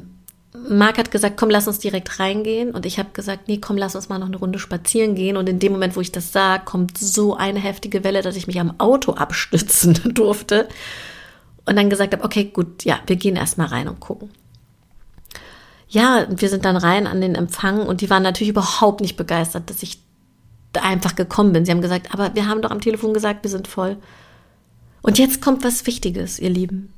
Marc 0.55 0.99
hat 0.99 1.11
gesagt, 1.11 1.37
komm, 1.37 1.49
lass 1.49 1.67
uns 1.67 1.79
direkt 1.79 2.19
reingehen. 2.19 2.71
Und 2.71 2.85
ich 2.85 2.99
habe 2.99 3.09
gesagt, 3.13 3.47
nee, 3.47 3.57
komm, 3.57 3.77
lass 3.77 3.95
uns 3.95 4.09
mal 4.09 4.19
noch 4.19 4.27
eine 4.27 4.37
Runde 4.37 4.59
spazieren 4.59 5.15
gehen. 5.15 5.35
Und 5.35 5.49
in 5.49 5.59
dem 5.59 5.71
Moment, 5.71 5.95
wo 5.95 6.01
ich 6.01 6.11
das 6.11 6.31
sah, 6.31 6.59
kommt 6.59 6.97
so 6.97 7.35
eine 7.35 7.59
heftige 7.59 8.03
Welle, 8.03 8.21
dass 8.21 8.35
ich 8.35 8.47
mich 8.47 8.59
am 8.59 8.79
Auto 8.79 9.13
abstützen 9.13 9.99
durfte. 10.13 10.67
Und 11.65 11.75
dann 11.75 11.89
gesagt 11.89 12.13
habe, 12.13 12.23
okay, 12.23 12.45
gut, 12.45 12.83
ja, 12.85 12.99
wir 13.07 13.15
gehen 13.15 13.35
erstmal 13.35 13.67
rein 13.67 13.87
und 13.87 13.99
gucken. 13.99 14.29
Ja, 15.89 16.27
wir 16.29 16.49
sind 16.49 16.65
dann 16.65 16.77
rein 16.77 17.07
an 17.07 17.21
den 17.21 17.35
Empfang 17.35 17.85
und 17.85 18.01
die 18.01 18.09
waren 18.09 18.23
natürlich 18.23 18.49
überhaupt 18.49 19.01
nicht 19.01 19.15
begeistert, 19.15 19.69
dass 19.69 19.83
ich 19.83 19.99
einfach 20.73 21.15
gekommen 21.15 21.53
bin. 21.53 21.65
Sie 21.65 21.71
haben 21.71 21.81
gesagt, 21.81 22.13
aber 22.13 22.35
wir 22.35 22.47
haben 22.47 22.61
doch 22.61 22.71
am 22.71 22.81
Telefon 22.81 23.13
gesagt, 23.13 23.43
wir 23.43 23.49
sind 23.49 23.67
voll. 23.67 23.97
Und 25.01 25.19
jetzt 25.19 25.41
kommt 25.41 25.63
was 25.63 25.85
Wichtiges, 25.85 26.39
ihr 26.39 26.49
Lieben. 26.49 26.92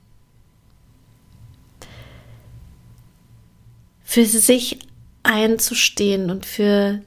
Für 4.05 4.25
sich 4.25 4.79
einzustehen 5.23 6.29
und 6.29 6.45
für, 6.45 7.01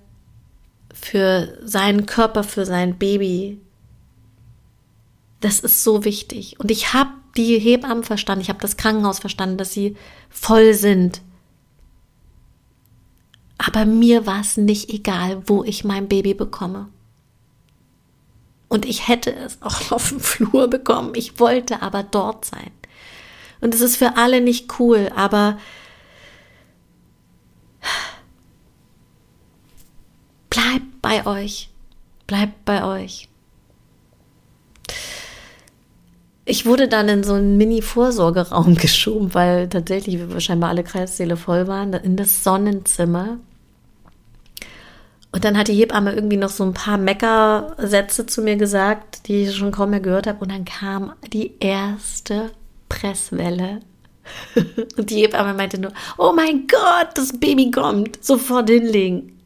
für 0.92 1.56
seinen 1.62 2.04
Körper, 2.04 2.44
für 2.44 2.66
sein 2.66 2.98
Baby, 2.98 3.58
das 5.40 5.60
ist 5.60 5.84
so 5.84 6.04
wichtig. 6.04 6.58
Und 6.58 6.70
ich 6.70 6.92
habe 6.92 7.10
die 7.36 7.58
Hebammen 7.58 8.04
verstanden, 8.04 8.42
ich 8.42 8.48
habe 8.48 8.60
das 8.60 8.76
Krankenhaus 8.76 9.20
verstanden, 9.20 9.56
dass 9.56 9.72
sie 9.72 9.96
voll 10.28 10.74
sind. 10.74 11.22
Aber 13.56 13.86
mir 13.86 14.26
war 14.26 14.40
es 14.40 14.56
nicht 14.56 14.90
egal, 14.90 15.42
wo 15.46 15.64
ich 15.64 15.84
mein 15.84 16.08
Baby 16.08 16.34
bekomme. 16.34 16.88
Und 18.68 18.84
ich 18.84 19.08
hätte 19.08 19.34
es 19.34 19.62
auch 19.62 19.90
auf 19.92 20.10
dem 20.10 20.20
Flur 20.20 20.68
bekommen. 20.68 21.12
Ich 21.14 21.38
wollte 21.40 21.82
aber 21.82 22.02
dort 22.02 22.44
sein. 22.44 22.70
Und 23.60 23.74
es 23.74 23.80
ist 23.80 23.96
für 23.96 24.16
alle 24.16 24.40
nicht 24.40 24.78
cool, 24.78 25.10
aber 25.14 25.58
bleibt 30.68 31.02
bei 31.02 31.26
euch. 31.26 31.70
Bleibt 32.26 32.64
bei 32.64 32.84
euch. 32.84 33.28
Ich 36.44 36.66
wurde 36.66 36.88
dann 36.88 37.08
in 37.08 37.24
so 37.24 37.34
einen 37.34 37.56
Mini-Vorsorgeraum 37.56 38.74
geschoben, 38.76 39.34
weil 39.34 39.68
tatsächlich 39.68 40.20
scheinbar 40.42 40.70
alle 40.70 40.84
Kreissäle 40.84 41.36
voll 41.36 41.66
waren, 41.66 41.92
in 41.92 42.16
das 42.16 42.44
Sonnenzimmer. 42.44 43.38
Und 45.30 45.44
dann 45.44 45.58
hat 45.58 45.68
die 45.68 45.74
Hebamme 45.74 46.14
irgendwie 46.14 46.38
noch 46.38 46.48
so 46.48 46.64
ein 46.64 46.72
paar 46.72 46.96
Meckersätze 46.96 48.24
zu 48.26 48.40
mir 48.40 48.56
gesagt, 48.56 49.28
die 49.28 49.44
ich 49.44 49.56
schon 49.56 49.72
kaum 49.72 49.90
mehr 49.90 50.00
gehört 50.00 50.26
habe. 50.26 50.40
Und 50.40 50.50
dann 50.50 50.64
kam 50.64 51.12
die 51.32 51.52
erste 51.60 52.50
Presswelle. 52.88 53.80
Und 54.96 55.10
die 55.10 55.22
Hebamme 55.22 55.52
meinte 55.52 55.78
nur, 55.78 55.92
oh 56.16 56.32
mein 56.34 56.66
Gott, 56.66 57.08
das 57.14 57.38
Baby 57.38 57.70
kommt, 57.70 58.22
sofort 58.24 58.70
hinlegen. 58.70 59.37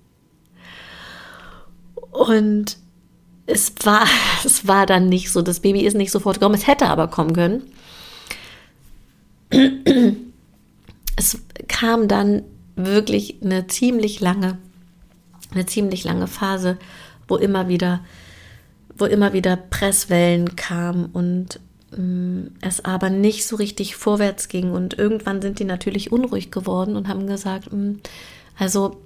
Und 2.13 2.77
es 3.47 3.75
war, 3.83 4.07
es 4.45 4.69
war 4.69 4.87
dann 4.87 5.09
nicht 5.09 5.33
so, 5.33 5.43
das 5.43 5.61
Baby 5.61 5.81
ist 5.81 5.97
nicht 5.97 6.13
sofort 6.13 6.39
gekommen, 6.39 6.55
es 6.55 6.69
hätte 6.69 6.87
aber 6.87 7.09
kommen 7.09 7.35
können. 7.35 7.63
Es 11.15 11.39
kam 11.69 12.09
dann 12.09 12.43
wirklich 12.75 13.37
eine 13.43 13.67
ziemlich 13.67 14.21
lange 14.21 14.57
eine 15.55 15.67
ziemlich 15.67 16.05
lange 16.05 16.27
Phase, 16.27 16.79
wo 17.29 17.37
immer 17.37 17.69
wieder, 17.69 18.01
wo 18.97 19.05
immer 19.05 19.33
wieder 19.33 19.57
Presswellen 19.57 20.57
kamen 20.57 21.07
und 21.07 21.61
ähm, 21.97 22.53
es 22.61 22.85
aber 22.85 23.11
nicht 23.11 23.47
so 23.47 23.57
richtig 23.57 23.97
vorwärts 23.97 24.49
ging. 24.49 24.73
Und 24.73 24.99
irgendwann 24.99 25.43
sind 25.43 25.59
die 25.59 25.65
natürlich 25.65 26.13
unruhig 26.13 26.51
geworden 26.51 26.97
und 26.97 27.09
haben 27.09 27.27
gesagt, 27.27 27.73
mm, 27.73 27.95
also 28.59 29.01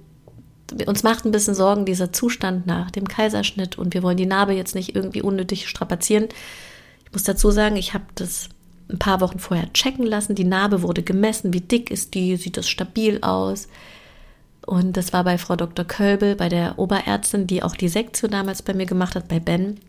uns 0.85 1.03
macht 1.03 1.25
ein 1.25 1.31
bisschen 1.31 1.55
Sorgen 1.55 1.85
dieser 1.85 2.11
Zustand 2.11 2.67
nach 2.67 2.91
dem 2.91 3.07
Kaiserschnitt 3.07 3.77
und 3.77 3.93
wir 3.93 4.03
wollen 4.03 4.17
die 4.17 4.25
Narbe 4.25 4.53
jetzt 4.53 4.75
nicht 4.75 4.95
irgendwie 4.95 5.21
unnötig 5.21 5.67
strapazieren. 5.67 6.27
Ich 7.05 7.11
muss 7.13 7.23
dazu 7.23 7.51
sagen, 7.51 7.77
ich 7.77 7.93
habe 7.93 8.05
das 8.15 8.49
ein 8.89 8.99
paar 8.99 9.21
Wochen 9.21 9.39
vorher 9.39 9.71
checken 9.73 10.05
lassen. 10.05 10.35
Die 10.35 10.43
Narbe 10.43 10.81
wurde 10.81 11.03
gemessen. 11.03 11.53
Wie 11.53 11.61
dick 11.61 11.91
ist 11.91 12.13
die? 12.13 12.35
Sieht 12.37 12.57
das 12.57 12.69
stabil 12.69 13.19
aus? 13.21 13.67
Und 14.65 14.97
das 14.97 15.13
war 15.13 15.23
bei 15.23 15.37
Frau 15.37 15.55
Dr. 15.55 15.85
Kölbel, 15.85 16.35
bei 16.35 16.49
der 16.49 16.77
Oberärztin, 16.77 17.47
die 17.47 17.63
auch 17.63 17.75
die 17.75 17.87
Sektion 17.87 18.31
damals 18.31 18.61
bei 18.61 18.73
mir 18.73 18.85
gemacht 18.85 19.15
hat, 19.15 19.27
bei 19.29 19.39
Ben. 19.39 19.79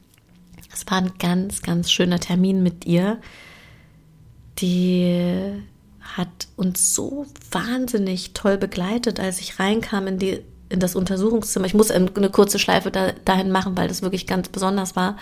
Es 0.72 0.86
war 0.86 0.98
ein 0.98 1.12
ganz, 1.18 1.62
ganz 1.62 1.90
schöner 1.90 2.20
Termin 2.20 2.62
mit 2.62 2.86
ihr. 2.86 3.18
Die 4.60 5.60
hat 6.00 6.48
uns 6.56 6.94
so 6.94 7.26
wahnsinnig 7.50 8.32
toll 8.34 8.56
begleitet, 8.56 9.20
als 9.20 9.40
ich 9.40 9.58
reinkam 9.58 10.06
in 10.06 10.18
die 10.18 10.40
in 10.68 10.80
das 10.80 10.94
Untersuchungszimmer. 10.94 11.66
Ich 11.66 11.74
muss 11.74 11.90
eine 11.90 12.30
kurze 12.30 12.58
Schleife 12.58 12.90
da, 12.90 13.12
dahin 13.24 13.50
machen, 13.50 13.76
weil 13.76 13.88
das 13.88 14.02
wirklich 14.02 14.26
ganz 14.26 14.48
besonders 14.48 14.96
war. 14.96 15.16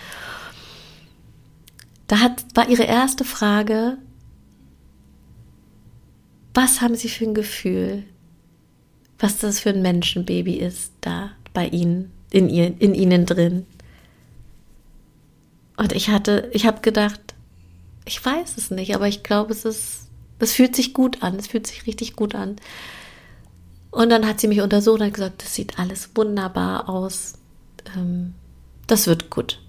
Da 2.07 2.19
hat, 2.19 2.43
war 2.55 2.69
ihre 2.69 2.83
erste 2.83 3.23
Frage, 3.23 3.97
was 6.53 6.81
haben 6.81 6.95
Sie 6.95 7.09
für 7.09 7.25
ein 7.25 7.33
Gefühl, 7.33 8.03
was 9.19 9.37
das 9.37 9.59
für 9.59 9.69
ein 9.69 9.81
Menschenbaby 9.81 10.55
ist 10.55 10.91
da 11.01 11.31
bei 11.53 11.67
Ihnen, 11.67 12.11
in, 12.31 12.49
ihr, 12.49 12.73
in 12.79 12.95
Ihnen 12.95 13.25
drin? 13.25 13.65
Und 15.75 15.93
ich 15.93 16.09
hatte, 16.09 16.49
ich 16.53 16.65
habe 16.65 16.81
gedacht, 16.81 17.21
ich 18.05 18.23
weiß 18.23 18.57
es 18.57 18.71
nicht, 18.71 18.95
aber 18.95 19.07
ich 19.07 19.21
glaube, 19.21 19.53
es 19.53 19.65
ist, 19.65 20.07
es 20.39 20.53
fühlt 20.53 20.75
sich 20.75 20.93
gut 20.93 21.21
an, 21.21 21.35
es 21.35 21.47
fühlt 21.47 21.67
sich 21.67 21.85
richtig 21.85 22.15
gut 22.15 22.33
an. 22.33 22.55
Und 23.91 24.09
dann 24.09 24.27
hat 24.27 24.39
sie 24.39 24.47
mich 24.47 24.61
untersucht 24.61 24.99
und 24.99 25.05
hat 25.07 25.13
gesagt, 25.13 25.43
das 25.43 25.55
sieht 25.55 25.79
alles 25.79 26.09
wunderbar 26.15 26.89
aus. 26.89 27.33
Ähm, 27.95 28.33
das 28.85 29.07
wird 29.07 29.29
gut 29.29 29.59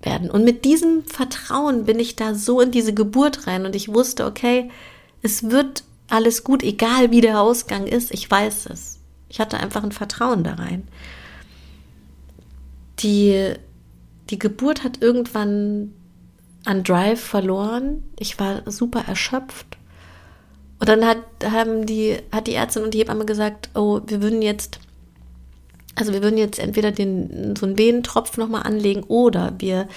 werden. 0.00 0.30
Und 0.30 0.44
mit 0.44 0.64
diesem 0.64 1.04
Vertrauen 1.04 1.84
bin 1.84 1.98
ich 1.98 2.16
da 2.16 2.34
so 2.34 2.60
in 2.60 2.70
diese 2.70 2.94
Geburt 2.94 3.46
rein 3.46 3.66
und 3.66 3.74
ich 3.74 3.92
wusste, 3.92 4.26
okay, 4.26 4.70
es 5.22 5.50
wird 5.50 5.84
alles 6.08 6.44
gut, 6.44 6.62
egal 6.62 7.10
wie 7.10 7.20
der 7.20 7.40
Ausgang 7.40 7.86
ist, 7.86 8.12
ich 8.12 8.30
weiß 8.30 8.66
es. 8.66 8.98
Ich 9.28 9.40
hatte 9.40 9.58
einfach 9.58 9.82
ein 9.82 9.92
Vertrauen 9.92 10.42
da 10.42 10.54
rein. 10.54 10.88
Die, 13.00 13.54
die 14.30 14.38
Geburt 14.38 14.84
hat 14.84 15.02
irgendwann 15.02 15.92
an 16.64 16.82
Drive 16.82 17.20
verloren. 17.20 18.04
Ich 18.18 18.38
war 18.38 18.70
super 18.70 19.04
erschöpft. 19.06 19.77
Und 20.78 20.88
dann 20.88 21.04
hat, 21.04 21.18
haben 21.44 21.86
die, 21.86 22.18
hat 22.30 22.46
die 22.46 22.54
Ärztin 22.54 22.84
und 22.84 22.94
die 22.94 22.98
Hebamme 22.98 23.24
gesagt, 23.24 23.70
oh, 23.74 24.00
wir 24.06 24.22
würden 24.22 24.42
jetzt, 24.42 24.78
also 25.94 26.12
wir 26.12 26.22
würden 26.22 26.38
jetzt 26.38 26.58
entweder 26.58 26.92
den, 26.92 27.56
so 27.56 27.66
einen 27.66 27.78
Venentropf 27.78 28.36
nochmal 28.36 28.62
anlegen 28.62 29.02
oder 29.04 29.54
wir, 29.58 29.88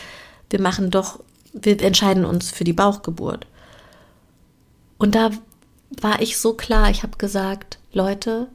wir 0.50 0.60
machen 0.60 0.90
doch, 0.90 1.20
wir 1.54 1.82
entscheiden 1.82 2.26
uns 2.26 2.50
für 2.50 2.64
die 2.64 2.74
Bauchgeburt. 2.74 3.46
Und 4.98 5.16
da 5.16 5.32
war 6.00 6.22
ich 6.22 6.38
so 6.38 6.54
klar, 6.54 6.90
ich 6.90 7.04
habe 7.04 7.18
gesagt, 7.18 7.78
Leute, 7.94 8.48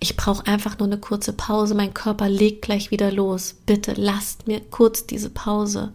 ich 0.00 0.16
brauche 0.16 0.46
einfach 0.46 0.78
nur 0.78 0.86
eine 0.86 0.98
kurze 0.98 1.32
Pause, 1.32 1.74
mein 1.74 1.94
Körper 1.94 2.28
legt 2.28 2.62
gleich 2.62 2.90
wieder 2.90 3.12
los. 3.12 3.56
Bitte 3.66 3.94
lasst 3.96 4.46
mir 4.46 4.60
kurz 4.60 5.06
diese 5.06 5.30
Pause. 5.30 5.92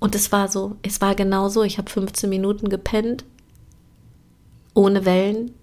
Und 0.00 0.14
es 0.16 0.32
war 0.32 0.48
so, 0.48 0.76
es 0.82 1.00
war 1.00 1.14
genau 1.14 1.48
so, 1.48 1.62
ich 1.62 1.78
habe 1.78 1.90
15 1.90 2.28
Minuten 2.28 2.68
gepennt 2.68 3.24
ohne 4.74 5.04
Wellen. 5.04 5.54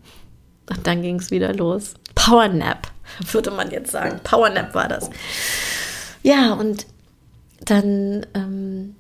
Und 0.70 0.86
dann 0.86 1.02
ging 1.02 1.20
es 1.20 1.32
wieder 1.32 1.54
los. 1.54 1.96
Power 2.16 2.48
Nap, 2.48 2.92
würde 3.32 3.52
man 3.52 3.72
jetzt 3.72 3.92
sagen. 3.92 4.20
Power 4.24 4.50
Nap 4.50 4.76
war 4.76 4.88
das. 4.88 5.10
Ja, 6.22 6.54
und 6.54 6.86
dann, 7.66 8.26
ähm, 8.34 8.96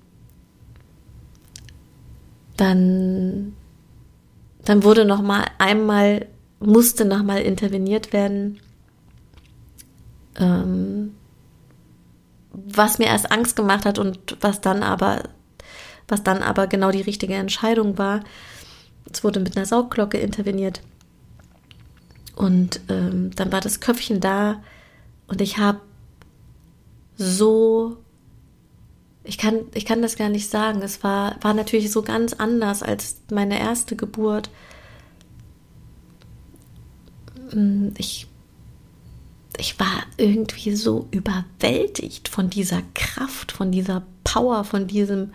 dann, 2.57 3.53
dann 4.65 4.83
wurde 4.83 5.05
noch 5.05 5.21
mal 5.21 5.45
einmal, 5.57 6.27
musste 6.59 7.05
noch 7.05 7.23
mal 7.23 7.41
interveniert 7.41 8.13
werden. 8.13 8.59
Ähm, 10.37 11.15
was 12.51 12.97
mir 12.99 13.05
erst 13.05 13.31
Angst 13.31 13.55
gemacht 13.55 13.85
hat 13.85 13.99
und 13.99 14.37
was 14.41 14.61
dann 14.61 14.83
aber, 14.83 15.23
was 16.07 16.23
dann 16.23 16.41
aber 16.41 16.67
genau 16.67 16.91
die 16.91 17.01
richtige 17.01 17.35
Entscheidung 17.35 17.97
war. 17.97 18.21
Es 19.11 19.23
wurde 19.23 19.39
mit 19.39 19.55
einer 19.55 19.65
Saugglocke 19.65 20.17
interveniert. 20.17 20.81
Und 22.35 22.79
ähm, 22.89 23.31
dann 23.35 23.51
war 23.51 23.61
das 23.61 23.79
Köpfchen 23.79 24.19
da 24.21 24.61
und 25.27 25.41
ich 25.41 25.57
habe 25.57 25.81
so, 27.17 27.97
ich 29.23 29.37
kann, 29.37 29.59
ich 29.73 29.85
kann 29.85 30.01
das 30.01 30.15
gar 30.15 30.29
nicht 30.29 30.49
sagen. 30.49 30.81
Es 30.81 31.03
war, 31.03 31.35
war 31.41 31.53
natürlich 31.53 31.91
so 31.91 32.01
ganz 32.01 32.33
anders 32.33 32.81
als 32.81 33.17
meine 33.29 33.59
erste 33.59 33.95
Geburt. 33.95 34.49
Mm, 37.53 37.89
ich, 37.97 38.27
ich 39.57 39.79
war 39.79 40.05
irgendwie 40.15 40.75
so 40.75 41.07
überwältigt 41.11 42.29
von 42.29 42.49
dieser 42.49 42.81
Kraft, 42.95 43.51
von 43.51 43.71
dieser 43.71 44.03
Power, 44.23 44.63
von 44.63 44.87
diesem, 44.87 45.33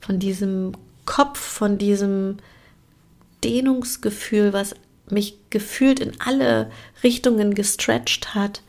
von 0.00 0.18
diesem 0.18 0.72
Kopf, 1.04 1.38
von 1.38 1.76
diesem, 1.76 2.38
Dehnungsgefühl, 3.44 4.52
was 4.52 4.74
mich 5.10 5.38
gefühlt 5.50 6.00
in 6.00 6.12
alle 6.20 6.70
Richtungen 7.02 7.54
gestretcht 7.54 8.34
hat. 8.34 8.62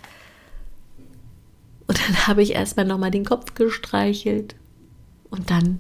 Und 1.88 2.00
dann 2.00 2.28
habe 2.28 2.42
ich 2.42 2.54
erstmal 2.54 2.86
nochmal 2.86 3.12
den 3.12 3.26
Kopf 3.26 3.56
gestreichelt. 3.56 4.56
Und 5.30 5.50
dann, 5.50 5.80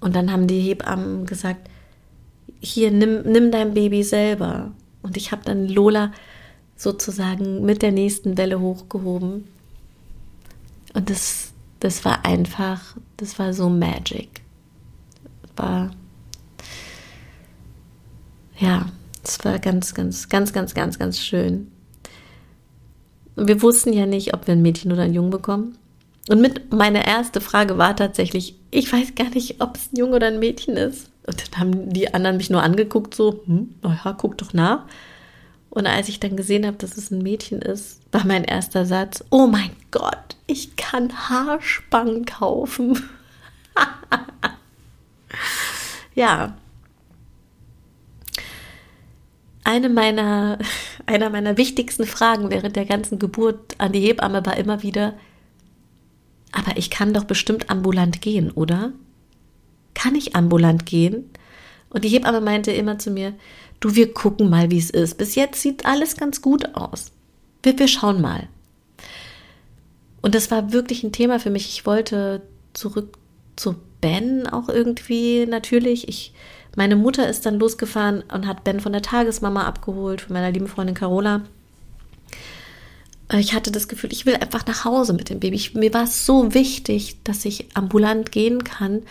und 0.00 0.14
dann 0.16 0.32
haben 0.32 0.46
die 0.46 0.60
Hebammen 0.60 1.26
gesagt, 1.26 1.68
hier, 2.60 2.90
nimm, 2.90 3.22
nimm 3.22 3.50
dein 3.50 3.74
Baby 3.74 4.02
selber. 4.02 4.72
Und 5.02 5.16
ich 5.16 5.32
habe 5.32 5.42
dann 5.44 5.68
Lola 5.68 6.12
sozusagen 6.76 7.64
mit 7.64 7.82
der 7.82 7.92
nächsten 7.92 8.36
Welle 8.38 8.60
hochgehoben. 8.60 9.44
Und 10.94 11.10
das, 11.10 11.52
das 11.80 12.04
war 12.04 12.24
einfach, 12.24 12.96
das 13.16 13.38
war 13.38 13.52
so 13.52 13.68
magic. 13.68 14.42
War 15.56 15.90
ja, 18.62 18.86
es 19.24 19.44
war 19.44 19.58
ganz, 19.58 19.92
ganz, 19.92 20.28
ganz, 20.28 20.52
ganz, 20.52 20.72
ganz, 20.72 20.98
ganz 20.98 21.18
schön. 21.18 21.70
Wir 23.34 23.60
wussten 23.60 23.92
ja 23.92 24.06
nicht, 24.06 24.34
ob 24.34 24.46
wir 24.46 24.52
ein 24.52 24.62
Mädchen 24.62 24.92
oder 24.92 25.02
ein 25.02 25.14
Jungen 25.14 25.30
bekommen. 25.30 25.76
Und 26.28 26.40
mit 26.40 26.72
meine 26.72 27.04
erste 27.04 27.40
Frage 27.40 27.76
war 27.76 27.96
tatsächlich, 27.96 28.54
ich 28.70 28.92
weiß 28.92 29.16
gar 29.16 29.30
nicht, 29.30 29.60
ob 29.60 29.76
es 29.76 29.92
ein 29.92 29.96
Junge 29.96 30.16
oder 30.16 30.28
ein 30.28 30.38
Mädchen 30.38 30.76
ist. 30.76 31.10
Und 31.26 31.42
dann 31.42 31.60
haben 31.60 31.92
die 31.92 32.14
anderen 32.14 32.36
mich 32.36 32.50
nur 32.50 32.62
angeguckt, 32.62 33.14
so, 33.14 33.42
hm, 33.46 33.74
naja, 33.82 34.14
guck 34.16 34.38
doch 34.38 34.52
nach. 34.52 34.84
Und 35.70 35.86
als 35.86 36.08
ich 36.08 36.20
dann 36.20 36.36
gesehen 36.36 36.64
habe, 36.64 36.76
dass 36.76 36.96
es 36.96 37.10
ein 37.10 37.22
Mädchen 37.22 37.62
ist, 37.62 38.00
war 38.12 38.24
mein 38.26 38.44
erster 38.44 38.86
Satz, 38.86 39.24
oh 39.30 39.48
mein 39.48 39.70
Gott, 39.90 40.36
ich 40.46 40.76
kann 40.76 41.28
Haarspangen 41.28 42.26
kaufen. 42.26 43.02
ja, 46.14 46.54
eine 49.64 49.88
meiner, 49.88 50.58
einer 51.06 51.30
meiner 51.30 51.56
wichtigsten 51.56 52.06
Fragen 52.06 52.50
während 52.50 52.76
der 52.76 52.84
ganzen 52.84 53.18
Geburt 53.18 53.74
an 53.78 53.92
die 53.92 54.00
Hebamme 54.00 54.44
war 54.44 54.56
immer 54.56 54.82
wieder, 54.82 55.14
aber 56.52 56.76
ich 56.76 56.90
kann 56.90 57.14
doch 57.14 57.24
bestimmt 57.24 57.70
ambulant 57.70 58.20
gehen, 58.20 58.50
oder? 58.50 58.92
Kann 59.94 60.14
ich 60.14 60.36
ambulant 60.36 60.86
gehen? 60.86 61.30
Und 61.88 62.04
die 62.04 62.08
Hebamme 62.08 62.40
meinte 62.40 62.72
immer 62.72 62.98
zu 62.98 63.10
mir, 63.10 63.34
du, 63.80 63.94
wir 63.94 64.12
gucken 64.12 64.48
mal, 64.50 64.70
wie 64.70 64.78
es 64.78 64.90
ist. 64.90 65.18
Bis 65.18 65.34
jetzt 65.34 65.60
sieht 65.60 65.84
alles 65.86 66.16
ganz 66.16 66.40
gut 66.42 66.74
aus. 66.74 67.12
Wir, 67.62 67.78
wir 67.78 67.88
schauen 67.88 68.20
mal. 68.20 68.48
Und 70.20 70.34
das 70.34 70.50
war 70.50 70.72
wirklich 70.72 71.02
ein 71.02 71.12
Thema 71.12 71.40
für 71.40 71.50
mich. 71.50 71.68
Ich 71.68 71.84
wollte 71.84 72.42
zurück 72.72 73.18
zu 73.56 73.76
Ben 74.00 74.46
auch 74.46 74.68
irgendwie 74.68 75.46
natürlich. 75.46 76.08
Ich 76.08 76.32
meine 76.76 76.96
Mutter 76.96 77.28
ist 77.28 77.44
dann 77.44 77.58
losgefahren 77.58 78.22
und 78.32 78.46
hat 78.46 78.64
Ben 78.64 78.80
von 78.80 78.92
der 78.92 79.02
Tagesmama 79.02 79.64
abgeholt, 79.64 80.22
von 80.22 80.32
meiner 80.32 80.50
lieben 80.50 80.68
Freundin 80.68 80.94
Carola. 80.94 81.42
Ich 83.34 83.54
hatte 83.54 83.70
das 83.70 83.88
Gefühl, 83.88 84.12
ich 84.12 84.26
will 84.26 84.36
einfach 84.36 84.66
nach 84.66 84.84
Hause 84.84 85.12
mit 85.12 85.30
dem 85.30 85.40
Baby. 85.40 85.56
Ich, 85.56 85.74
mir 85.74 85.92
war 85.94 86.04
es 86.04 86.26
so 86.26 86.54
wichtig, 86.54 87.22
dass 87.24 87.44
ich 87.44 87.68
ambulant 87.74 88.32
gehen 88.32 88.64
kann, 88.64 89.02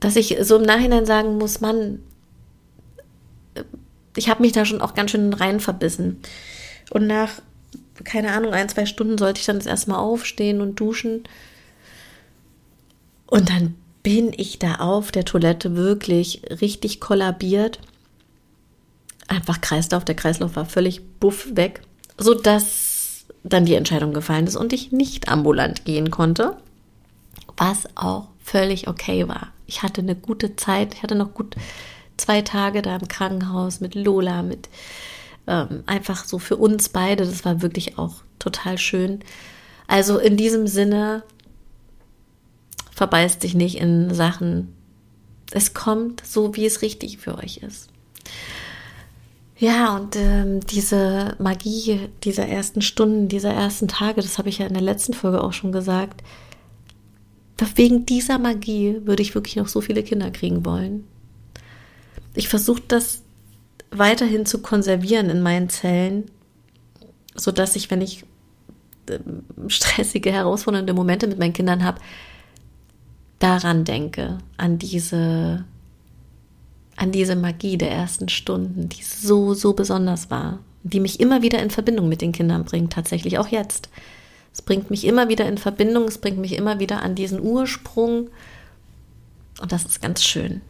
dass 0.00 0.16
ich 0.16 0.36
so 0.42 0.56
im 0.56 0.62
Nachhinein 0.62 1.06
sagen 1.06 1.38
muss, 1.38 1.60
Mann, 1.60 2.00
ich 4.16 4.28
habe 4.28 4.42
mich 4.42 4.52
da 4.52 4.64
schon 4.64 4.80
auch 4.80 4.94
ganz 4.94 5.12
schön 5.12 5.32
rein 5.32 5.60
verbissen. 5.60 6.20
Und 6.90 7.06
nach, 7.06 7.30
keine 8.04 8.32
Ahnung, 8.32 8.52
ein, 8.52 8.68
zwei 8.68 8.86
Stunden 8.86 9.18
sollte 9.18 9.40
ich 9.40 9.46
dann 9.46 9.58
das 9.58 9.66
erstmal 9.66 9.98
aufstehen 9.98 10.60
und 10.60 10.80
duschen. 10.80 11.24
Und 13.26 13.50
dann 13.50 13.76
bin 14.02 14.32
ich 14.36 14.58
da 14.58 14.76
auf 14.76 15.12
der 15.12 15.24
Toilette 15.24 15.76
wirklich 15.76 16.42
richtig 16.60 17.00
kollabiert. 17.00 17.80
Einfach 19.28 19.60
Kreislauf, 19.60 20.04
der 20.04 20.16
Kreislauf 20.16 20.56
war 20.56 20.66
völlig 20.66 21.02
buff 21.20 21.48
weg, 21.54 21.82
sodass 22.18 23.26
dann 23.42 23.64
die 23.64 23.74
Entscheidung 23.74 24.12
gefallen 24.12 24.46
ist 24.46 24.56
und 24.56 24.72
ich 24.72 24.92
nicht 24.92 25.28
ambulant 25.28 25.84
gehen 25.84 26.10
konnte, 26.10 26.56
was 27.56 27.88
auch 27.96 28.28
völlig 28.42 28.88
okay 28.88 29.28
war. 29.28 29.52
Ich 29.66 29.82
hatte 29.82 30.00
eine 30.00 30.16
gute 30.16 30.56
Zeit, 30.56 30.94
ich 30.94 31.02
hatte 31.02 31.14
noch 31.14 31.32
gut 31.32 31.54
zwei 32.16 32.42
Tage 32.42 32.82
da 32.82 32.96
im 32.96 33.08
Krankenhaus 33.08 33.80
mit 33.80 33.94
Lola, 33.94 34.42
mit 34.42 34.68
ähm, 35.46 35.82
einfach 35.86 36.24
so 36.24 36.38
für 36.38 36.56
uns 36.56 36.88
beide. 36.88 37.24
Das 37.24 37.44
war 37.44 37.62
wirklich 37.62 37.98
auch 37.98 38.16
total 38.38 38.78
schön. 38.78 39.20
Also 39.86 40.18
in 40.18 40.36
diesem 40.36 40.66
Sinne 40.66 41.22
verbeißt 43.00 43.42
dich 43.42 43.54
nicht 43.54 43.76
in 43.76 44.12
Sachen, 44.12 44.74
Es 45.52 45.72
kommt 45.72 46.22
so, 46.22 46.54
wie 46.54 46.66
es 46.66 46.82
richtig 46.82 47.16
für 47.16 47.38
euch 47.38 47.56
ist. 47.66 47.88
Ja, 49.56 49.96
und 49.96 50.16
ähm, 50.16 50.60
diese 50.60 51.34
Magie 51.38 52.10
dieser 52.24 52.46
ersten 52.46 52.82
Stunden, 52.82 53.28
dieser 53.28 53.54
ersten 53.54 53.88
Tage, 53.88 54.20
das 54.20 54.36
habe 54.36 54.50
ich 54.50 54.58
ja 54.58 54.66
in 54.66 54.74
der 54.74 54.82
letzten 54.82 55.14
Folge 55.14 55.42
auch 55.42 55.54
schon 55.54 55.72
gesagt. 55.72 56.22
Wegen 57.74 58.04
dieser 58.04 58.38
Magie 58.38 59.00
würde 59.04 59.22
ich 59.22 59.34
wirklich 59.34 59.56
noch 59.56 59.68
so 59.68 59.80
viele 59.80 60.02
Kinder 60.02 60.30
kriegen 60.30 60.66
wollen. 60.66 61.04
Ich 62.34 62.50
versuche 62.50 62.82
das 62.86 63.22
weiterhin 63.90 64.44
zu 64.44 64.60
konservieren 64.60 65.30
in 65.30 65.40
meinen 65.40 65.70
Zellen, 65.70 66.30
so 67.34 67.50
dass 67.50 67.76
ich, 67.76 67.90
wenn 67.90 68.02
ich 68.02 68.26
ähm, 69.08 69.70
stressige, 69.70 70.30
herausfordernde 70.30 70.92
Momente 70.92 71.26
mit 71.28 71.38
meinen 71.38 71.54
Kindern 71.54 71.82
habe, 71.82 71.98
daran 73.40 73.84
denke, 73.84 74.38
an 74.56 74.78
diese 74.78 75.64
an 76.96 77.12
diese 77.12 77.34
Magie 77.34 77.78
der 77.78 77.90
ersten 77.90 78.28
Stunden, 78.28 78.90
die 78.90 79.02
so, 79.02 79.54
so 79.54 79.72
besonders 79.72 80.30
war, 80.30 80.58
die 80.82 81.00
mich 81.00 81.18
immer 81.18 81.40
wieder 81.40 81.62
in 81.62 81.70
Verbindung 81.70 82.10
mit 82.10 82.20
den 82.20 82.32
Kindern 82.32 82.66
bringt, 82.66 82.92
tatsächlich 82.92 83.38
auch 83.38 83.48
jetzt. 83.48 83.88
Es 84.52 84.60
bringt 84.60 84.90
mich 84.90 85.06
immer 85.06 85.30
wieder 85.30 85.48
in 85.48 85.56
Verbindung, 85.56 86.04
es 86.04 86.18
bringt 86.18 86.36
mich 86.36 86.52
immer 86.52 86.78
wieder 86.78 87.02
an 87.02 87.14
diesen 87.14 87.40
Ursprung 87.40 88.28
und 89.62 89.72
das 89.72 89.86
ist 89.86 90.02
ganz 90.02 90.22
schön. 90.22 90.60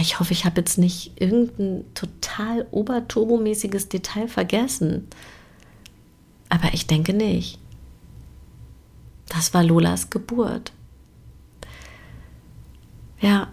Ich 0.00 0.18
hoffe, 0.18 0.32
ich 0.32 0.44
habe 0.44 0.60
jetzt 0.60 0.78
nicht 0.78 1.12
irgendein 1.20 1.84
total 1.94 2.66
oberturbomäßiges 2.70 3.88
Detail 3.90 4.28
vergessen. 4.28 5.08
Aber 6.48 6.72
ich 6.72 6.86
denke 6.86 7.12
nicht. 7.12 7.58
Das 9.34 9.52
war 9.52 9.62
Lolas 9.62 10.10
Geburt. 10.10 10.72
Ja, 13.20 13.48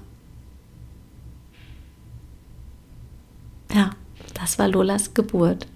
Ja, 3.73 3.91
das 4.33 4.59
war 4.59 4.67
Lolas 4.67 5.13
Geburt. 5.13 5.67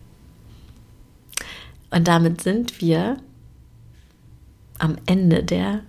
Und 1.91 2.07
damit 2.07 2.41
sind 2.41 2.81
wir 2.81 3.17
am 4.79 4.97
Ende 5.05 5.43
der 5.43 5.83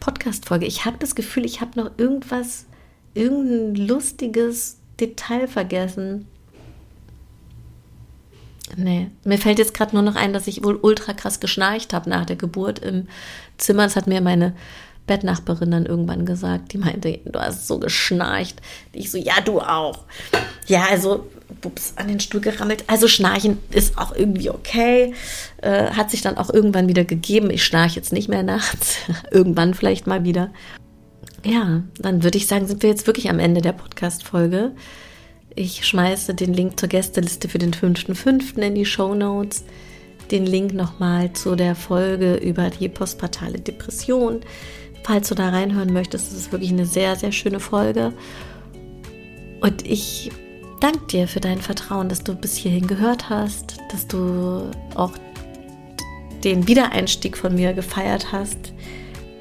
Podcast-Folge. 0.00 0.66
Ich 0.66 0.84
habe 0.84 0.98
das 0.98 1.14
Gefühl, 1.14 1.46
ich 1.46 1.60
habe 1.62 1.80
noch 1.80 1.90
irgendwas, 1.96 2.66
irgendein 3.14 3.86
lustiges 3.86 4.78
Detail 5.00 5.48
vergessen. 5.48 6.26
Nee, 8.76 9.10
mir 9.24 9.38
fällt 9.38 9.58
jetzt 9.58 9.74
gerade 9.74 9.94
nur 9.94 10.02
noch 10.02 10.16
ein, 10.16 10.32
dass 10.32 10.46
ich 10.46 10.62
wohl 10.62 10.76
ultra 10.76 11.12
krass 11.12 11.40
geschnarcht 11.40 11.92
habe 11.92 12.10
nach 12.10 12.26
der 12.26 12.36
Geburt 12.36 12.78
im 12.78 13.08
Zimmer. 13.56 13.84
Das 13.84 13.96
hat 13.96 14.06
mir 14.06 14.20
meine 14.20 14.54
Bettnachbarin 15.06 15.72
dann 15.72 15.86
irgendwann 15.86 16.26
gesagt. 16.26 16.72
Die 16.72 16.78
meinte, 16.78 17.18
du 17.24 17.40
hast 17.40 17.66
so 17.66 17.78
geschnarcht. 17.80 18.60
Ich 18.92 19.10
so, 19.10 19.18
ja, 19.18 19.40
du 19.44 19.60
auch. 19.60 20.04
Ja, 20.66 20.84
also 20.90 21.26
bups, 21.60 21.94
an 21.96 22.06
den 22.08 22.20
Stuhl 22.20 22.40
gerammelt. 22.40 22.84
Also 22.86 23.08
Schnarchen 23.08 23.58
ist 23.70 23.98
auch 23.98 24.14
irgendwie 24.14 24.50
okay. 24.50 25.14
Äh, 25.62 25.90
hat 25.90 26.10
sich 26.10 26.20
dann 26.20 26.36
auch 26.36 26.50
irgendwann 26.50 26.88
wieder 26.88 27.04
gegeben. 27.04 27.50
Ich 27.50 27.64
schnarche 27.64 27.96
jetzt 27.96 28.12
nicht 28.12 28.28
mehr 28.28 28.44
nachts. 28.44 28.98
irgendwann 29.32 29.74
vielleicht 29.74 30.06
mal 30.06 30.24
wieder. 30.24 30.50
Ja, 31.44 31.82
dann 31.98 32.22
würde 32.22 32.38
ich 32.38 32.46
sagen, 32.46 32.66
sind 32.66 32.82
wir 32.82 32.90
jetzt 32.90 33.06
wirklich 33.06 33.30
am 33.30 33.38
Ende 33.38 33.60
der 33.60 33.72
Podcast-Folge. 33.72 34.72
Ich 35.58 35.84
schmeiße 35.84 36.34
den 36.34 36.54
Link 36.54 36.78
zur 36.78 36.88
Gästeliste 36.88 37.48
für 37.48 37.58
den 37.58 37.72
5.5. 37.72 38.58
in 38.58 38.76
die 38.76 38.84
Show 38.84 39.12
Notes. 39.12 39.64
Den 40.30 40.46
Link 40.46 40.72
nochmal 40.72 41.32
zu 41.32 41.56
der 41.56 41.74
Folge 41.74 42.36
über 42.36 42.70
die 42.70 42.88
postpartale 42.88 43.58
Depression. 43.58 44.38
Falls 45.02 45.30
du 45.30 45.34
da 45.34 45.48
reinhören 45.48 45.92
möchtest, 45.92 46.30
ist 46.30 46.38
es 46.38 46.52
wirklich 46.52 46.70
eine 46.70 46.86
sehr, 46.86 47.16
sehr 47.16 47.32
schöne 47.32 47.58
Folge. 47.58 48.12
Und 49.60 49.84
ich 49.84 50.30
danke 50.80 51.04
dir 51.06 51.26
für 51.26 51.40
dein 51.40 51.60
Vertrauen, 51.60 52.08
dass 52.08 52.22
du 52.22 52.36
bis 52.36 52.54
hierhin 52.54 52.86
gehört 52.86 53.28
hast, 53.28 53.78
dass 53.90 54.06
du 54.06 54.70
auch 54.94 55.14
den 56.44 56.68
Wiedereinstieg 56.68 57.36
von 57.36 57.56
mir 57.56 57.72
gefeiert 57.72 58.30
hast. 58.30 58.72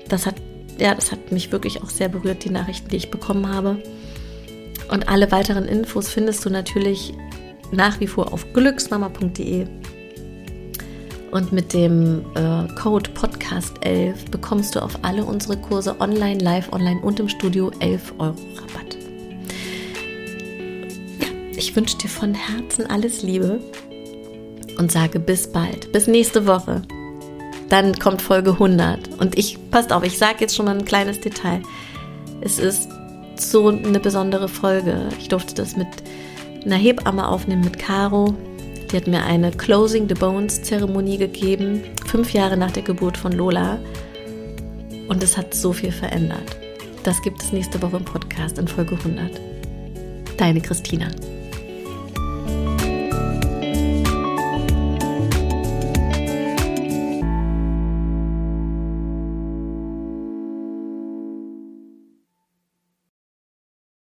Das 0.10 0.25
hat, 0.25 0.38
ja, 0.80 0.95
das 0.95 1.12
hat 1.12 1.32
mich 1.32 1.51
wirklich 1.51 1.84
auch 1.84 1.91
sehr 1.91 2.10
berührt, 2.10 2.43
die 2.43 2.49
Nachrichten, 2.49 2.89
die 2.89 2.97
ich 2.97 3.12
bekommen 3.12 3.53
habe. 3.53 3.77
Und 4.89 5.10
alle 5.10 5.32
weiteren 5.32 5.65
Infos 5.65 6.10
findest 6.10 6.45
du 6.45 6.50
natürlich 6.50 7.13
nach 7.71 8.00
wie 8.00 8.08
vor 8.08 8.32
auf 8.34 8.45
glücksmama.de. 8.54 9.67
Und 11.32 11.52
mit 11.52 11.73
dem 11.73 12.26
äh, 12.36 12.67
Code 12.76 13.10
Podcast11 13.12 14.32
bekommst 14.32 14.76
du 14.76 14.82
auf 14.82 15.00
alle 15.02 15.26
unsere 15.26 15.58
Kurse 15.58 16.00
online, 16.00 16.39
live, 16.39 16.71
online 16.71 17.02
und 17.02 17.19
im 17.19 17.28
Studio 17.28 17.69
11 17.80 18.13
Euro 18.17 18.36
Rabatt. 18.56 18.97
Ich 21.58 21.76
wünsche 21.76 21.97
dir 21.97 22.08
von 22.08 22.34
Herzen 22.34 22.89
alles 22.89 23.23
Liebe 23.23 23.60
und 24.78 24.91
sage 24.91 25.19
bis 25.19 25.52
bald, 25.52 25.91
bis 25.91 26.08
nächste 26.08 26.47
Woche. 26.47 26.82
Dann 27.67 28.00
kommt 28.00 28.21
Folge 28.21 28.52
100 28.52 29.19
und 29.19 29.38
ich, 29.38 29.58
passt 29.69 29.91
auf, 29.91 30.04
ich 30.04 30.17
sage 30.17 30.38
jetzt 30.39 30.56
schon 30.56 30.65
mal 30.65 30.78
ein 30.78 30.86
kleines 30.86 31.19
Detail. 31.19 31.62
Es 32.41 32.60
ist 32.60 32.88
so 33.41 33.67
eine 33.69 34.00
besondere 34.00 34.47
Folge. 34.47 35.10
Ich 35.19 35.28
durfte 35.28 35.56
das 35.56 35.76
mit 35.76 35.88
einer 36.65 36.76
Hebamme 36.76 37.28
aufnehmen, 37.28 37.63
mit 37.63 37.80
Caro. 37.80 38.36
Die 38.91 38.97
hat 38.97 39.08
mir 39.08 39.23
eine 39.23 39.52
Closing 39.52 40.08
the 40.08 40.15
Bones 40.15 40.62
Zeremonie 40.63 41.17
gegeben, 41.17 41.84
fünf 42.06 42.34
Jahre 42.34 42.58
nach 42.58 42.71
der 42.71 42.84
Geburt 42.84 43.17
von 43.17 43.32
Lola. 43.32 43.80
Und 45.08 45.23
es 45.23 45.38
hat 45.38 45.54
so 45.54 45.73
viel 45.73 45.91
verändert. 45.91 46.58
Das 47.04 47.21
gibt 47.21 47.41
es 47.41 47.52
nächste 47.52 47.82
Woche 47.82 47.97
im 47.97 48.06
Podcast 48.06 48.58
in 48.58 48.67
Folge 48.67 48.95
100. 48.95 49.39
Deine 50.38 50.62
Christina. 50.62 51.08